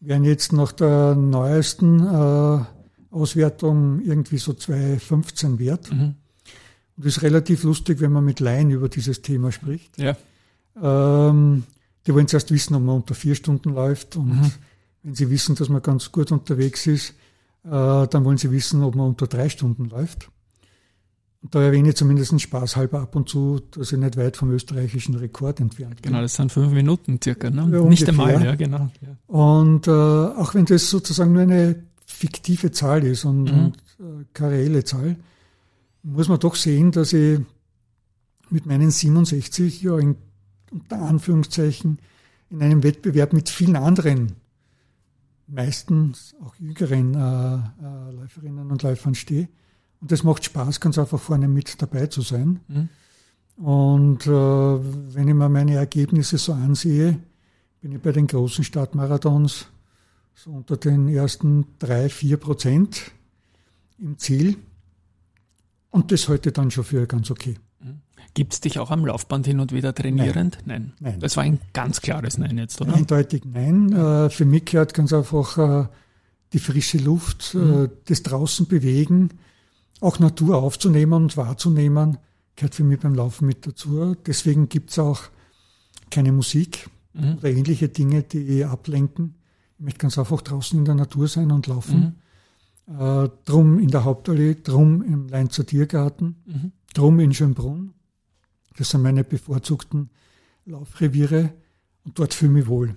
wären 0.00 0.24
jetzt 0.24 0.52
nach 0.52 0.72
der 0.72 1.14
neuesten 1.14 2.00
äh, 2.00 2.64
Auswertung 3.10 4.00
irgendwie 4.00 4.38
so 4.38 4.52
215 4.52 5.58
wert. 5.58 5.92
Mhm. 5.92 6.14
Und 6.96 7.06
das 7.06 7.16
ist 7.16 7.22
relativ 7.22 7.64
lustig, 7.64 8.00
wenn 8.00 8.12
man 8.12 8.24
mit 8.24 8.40
Laien 8.40 8.70
über 8.70 8.88
dieses 8.88 9.22
Thema 9.22 9.52
spricht. 9.52 9.98
Ja. 9.98 10.16
Ähm, 10.80 11.64
die 12.06 12.14
wollen 12.14 12.28
zuerst 12.28 12.50
wissen, 12.50 12.74
ob 12.74 12.82
man 12.82 12.96
unter 12.96 13.14
vier 13.14 13.34
Stunden 13.34 13.74
läuft 13.74 14.16
und 14.16 14.40
mhm. 14.40 14.52
wenn 15.02 15.14
sie 15.14 15.30
wissen, 15.30 15.54
dass 15.54 15.68
man 15.68 15.82
ganz 15.82 16.12
gut 16.12 16.32
unterwegs 16.32 16.86
ist, 16.86 17.14
dann 17.70 18.24
wollen 18.24 18.36
sie 18.36 18.50
wissen, 18.50 18.82
ob 18.82 18.94
man 18.94 19.08
unter 19.08 19.26
drei 19.26 19.48
Stunden 19.48 19.86
läuft. 19.86 20.30
Und 21.42 21.54
da 21.54 21.62
erwähne 21.62 21.90
ich 21.90 21.96
zumindest 21.96 22.40
spaßhalber 22.40 23.00
ab 23.00 23.16
und 23.16 23.28
zu, 23.28 23.60
dass 23.70 23.92
ich 23.92 23.98
nicht 23.98 24.16
weit 24.16 24.36
vom 24.36 24.50
österreichischen 24.50 25.14
Rekord 25.14 25.60
entfernt 25.60 26.00
bin. 26.00 26.12
Genau, 26.12 26.22
das 26.22 26.34
sind 26.34 26.50
fünf 26.50 26.72
Minuten 26.72 27.20
circa, 27.22 27.50
ne? 27.50 27.68
Ja, 27.70 27.80
nicht 27.82 28.08
einmal, 28.08 28.42
ja, 28.42 28.54
genau. 28.54 28.90
Und 29.26 29.86
äh, 29.86 29.90
auch 29.90 30.54
wenn 30.54 30.64
das 30.64 30.88
sozusagen 30.88 31.34
nur 31.34 31.42
eine 31.42 31.84
fiktive 32.06 32.70
Zahl 32.70 33.04
ist 33.04 33.26
und, 33.26 33.44
mhm. 33.44 33.64
und 33.66 33.76
äh, 34.00 34.24
keine 34.32 34.52
reelle 34.52 34.84
Zahl, 34.84 35.16
muss 36.02 36.28
man 36.28 36.38
doch 36.38 36.54
sehen, 36.54 36.92
dass 36.92 37.12
ich 37.12 37.40
mit 38.48 38.64
meinen 38.64 38.90
67 38.90 39.82
ja 39.82 39.98
in, 39.98 40.16
unter 40.70 41.02
Anführungszeichen 41.02 41.98
in 42.48 42.62
einem 42.62 42.82
Wettbewerb 42.82 43.34
mit 43.34 43.50
vielen 43.50 43.76
anderen 43.76 44.32
meistens 45.46 46.34
auch 46.42 46.54
jüngeren 46.56 47.14
äh, 47.14 47.56
äh, 47.56 48.12
Läuferinnen 48.12 48.70
und 48.70 48.82
Läufern 48.82 49.14
stehe. 49.14 49.48
Und 50.00 50.12
das 50.12 50.22
macht 50.22 50.44
Spaß, 50.44 50.80
ganz 50.80 50.98
einfach 50.98 51.20
vorne 51.20 51.48
mit 51.48 51.80
dabei 51.80 52.06
zu 52.06 52.22
sein. 52.22 52.60
Mhm. 52.68 52.88
Und 53.56 54.26
äh, 54.26 54.30
wenn 54.30 55.28
ich 55.28 55.34
mir 55.34 55.48
meine 55.48 55.74
Ergebnisse 55.74 56.38
so 56.38 56.52
ansehe, 56.52 57.18
bin 57.80 57.92
ich 57.92 58.00
bei 58.00 58.12
den 58.12 58.26
großen 58.26 58.64
Stadtmarathons 58.64 59.68
so 60.34 60.50
unter 60.50 60.76
den 60.76 61.08
ersten 61.08 61.66
drei, 61.78 62.08
vier 62.08 62.36
Prozent 62.36 63.12
im 63.98 64.18
Ziel. 64.18 64.56
Und 65.90 66.10
das 66.10 66.28
halte 66.28 66.48
ich 66.48 66.54
dann 66.54 66.70
schon 66.70 66.84
für 66.84 67.06
ganz 67.06 67.30
okay. 67.30 67.56
Gibt 68.34 68.52
es 68.52 68.60
dich 68.60 68.80
auch 68.80 68.90
am 68.90 69.06
Laufband 69.06 69.46
hin 69.46 69.60
und 69.60 69.72
wieder 69.72 69.94
trainierend? 69.94 70.58
Nein. 70.66 70.92
nein. 70.98 71.20
Das 71.20 71.36
war 71.36 71.44
ein 71.44 71.60
ganz 71.72 72.00
klares 72.00 72.36
Nein 72.36 72.58
jetzt, 72.58 72.80
oder? 72.80 72.94
Eindeutig 72.94 73.44
nein. 73.44 73.92
Äh, 73.92 74.28
für 74.28 74.44
mich 74.44 74.64
gehört 74.64 74.92
ganz 74.92 75.12
einfach 75.12 75.56
äh, 75.56 75.88
die 76.52 76.58
frische 76.58 76.98
Luft, 76.98 77.54
äh, 77.54 77.58
mhm. 77.58 77.90
das 78.06 78.24
draußen 78.24 78.66
bewegen, 78.66 79.30
auch 80.00 80.18
Natur 80.18 80.56
aufzunehmen 80.56 81.12
und 81.12 81.36
wahrzunehmen, 81.36 82.18
gehört 82.56 82.74
für 82.74 82.82
mich 82.82 82.98
beim 82.98 83.14
Laufen 83.14 83.46
mit 83.46 83.66
dazu. 83.66 84.16
Deswegen 84.26 84.68
gibt 84.68 84.90
es 84.90 84.98
auch 84.98 85.22
keine 86.10 86.32
Musik 86.32 86.90
mhm. 87.12 87.36
oder 87.38 87.50
ähnliche 87.50 87.88
Dinge, 87.88 88.24
die 88.24 88.64
ablenken. 88.64 89.36
Ich 89.78 89.84
möchte 89.84 89.98
ganz 89.98 90.18
einfach 90.18 90.42
draußen 90.42 90.76
in 90.76 90.84
der 90.84 90.96
Natur 90.96 91.28
sein 91.28 91.52
und 91.52 91.68
laufen. 91.68 92.16
Mhm. 92.86 93.00
Äh, 93.00 93.30
drum 93.44 93.78
in 93.78 93.88
der 93.88 94.04
Hauptallee, 94.04 94.56
drum 94.62 95.02
im 95.02 95.28
Leinzer 95.28 95.64
Tiergarten, 95.64 96.36
mhm. 96.46 96.72
drum 96.94 97.20
in 97.20 97.32
Schönbrunn. 97.32 97.94
Das 98.76 98.90
sind 98.90 99.02
meine 99.02 99.24
bevorzugten 99.24 100.10
Laufreviere 100.66 101.52
und 102.04 102.18
dort 102.18 102.34
fühle 102.34 102.52
ich 102.52 102.58
mich 102.58 102.66
wohl. 102.66 102.96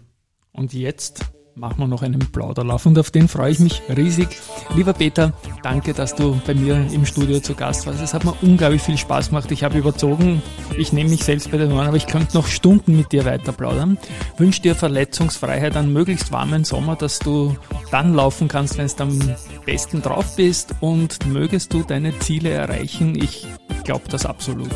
Und 0.52 0.74
jetzt 0.74 1.26
machen 1.58 1.80
wir 1.80 1.88
noch 1.88 2.04
einen 2.04 2.20
Plauderlauf 2.20 2.86
und 2.86 2.98
auf 3.00 3.12
den 3.12 3.28
freue 3.28 3.52
ich 3.52 3.60
mich 3.60 3.82
riesig. 3.96 4.28
Lieber 4.76 4.94
Peter, 4.94 5.34
danke, 5.64 5.94
dass 5.94 6.16
du 6.16 6.40
bei 6.46 6.54
mir 6.54 6.76
im 6.92 7.06
Studio 7.06 7.40
zu 7.40 7.56
Gast 7.56 7.88
warst. 7.88 8.02
Es 8.02 8.14
hat 8.14 8.26
mir 8.26 8.36
unglaublich 8.42 8.82
viel 8.82 8.98
Spaß 8.98 9.30
gemacht. 9.30 9.52
Ich 9.52 9.64
habe 9.64 9.78
überzogen. 9.78 10.42
Ich 10.78 10.94
nehme 10.94 11.10
mich 11.10 11.24
selbst 11.24 11.50
bei 11.52 11.58
den 11.58 11.72
Ohren, 11.72 11.88
aber 11.88 11.98
ich 11.98 12.08
könnte 12.08 12.38
noch 12.38 12.48
Stunden 12.48 12.96
mit 12.96 13.12
dir 13.12 13.26
weiter 13.26 13.52
plaudern. 13.52 13.98
Wünsche 14.38 14.62
dir 14.62 14.76
Verletzungsfreiheit, 14.76 15.76
einen 15.76 15.94
möglichst 15.94 16.32
warmen 16.32 16.64
Sommer, 16.64 16.96
dass 16.96 17.20
du 17.20 17.56
dann 17.92 18.14
laufen 18.14 18.48
kannst, 18.48 18.78
wenn 18.78 18.88
du 18.88 19.04
am 19.04 19.36
besten 19.66 20.02
drauf 20.02 20.36
bist 20.36 20.76
und 20.80 21.26
mögest 21.26 21.74
du 21.74 21.84
deine 21.84 22.18
Ziele 22.20 22.50
erreichen. 22.50 23.16
Ich 23.16 23.48
glaube 23.84 24.06
das 24.10 24.26
absolut. 24.26 24.72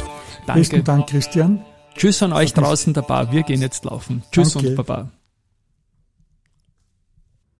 Danke. 0.45 0.59
Besten 0.61 0.83
Dank, 0.83 1.07
Christian. 1.07 1.65
Tschüss 1.95 2.23
an 2.23 2.33
euch 2.33 2.53
draußen 2.53 2.93
dabei. 2.93 3.31
Wir 3.31 3.43
gehen 3.43 3.61
jetzt 3.61 3.85
laufen. 3.85 4.23
Tschüss 4.31 4.53
Danke. 4.53 4.69
und 4.69 4.75
Baba. 4.75 5.09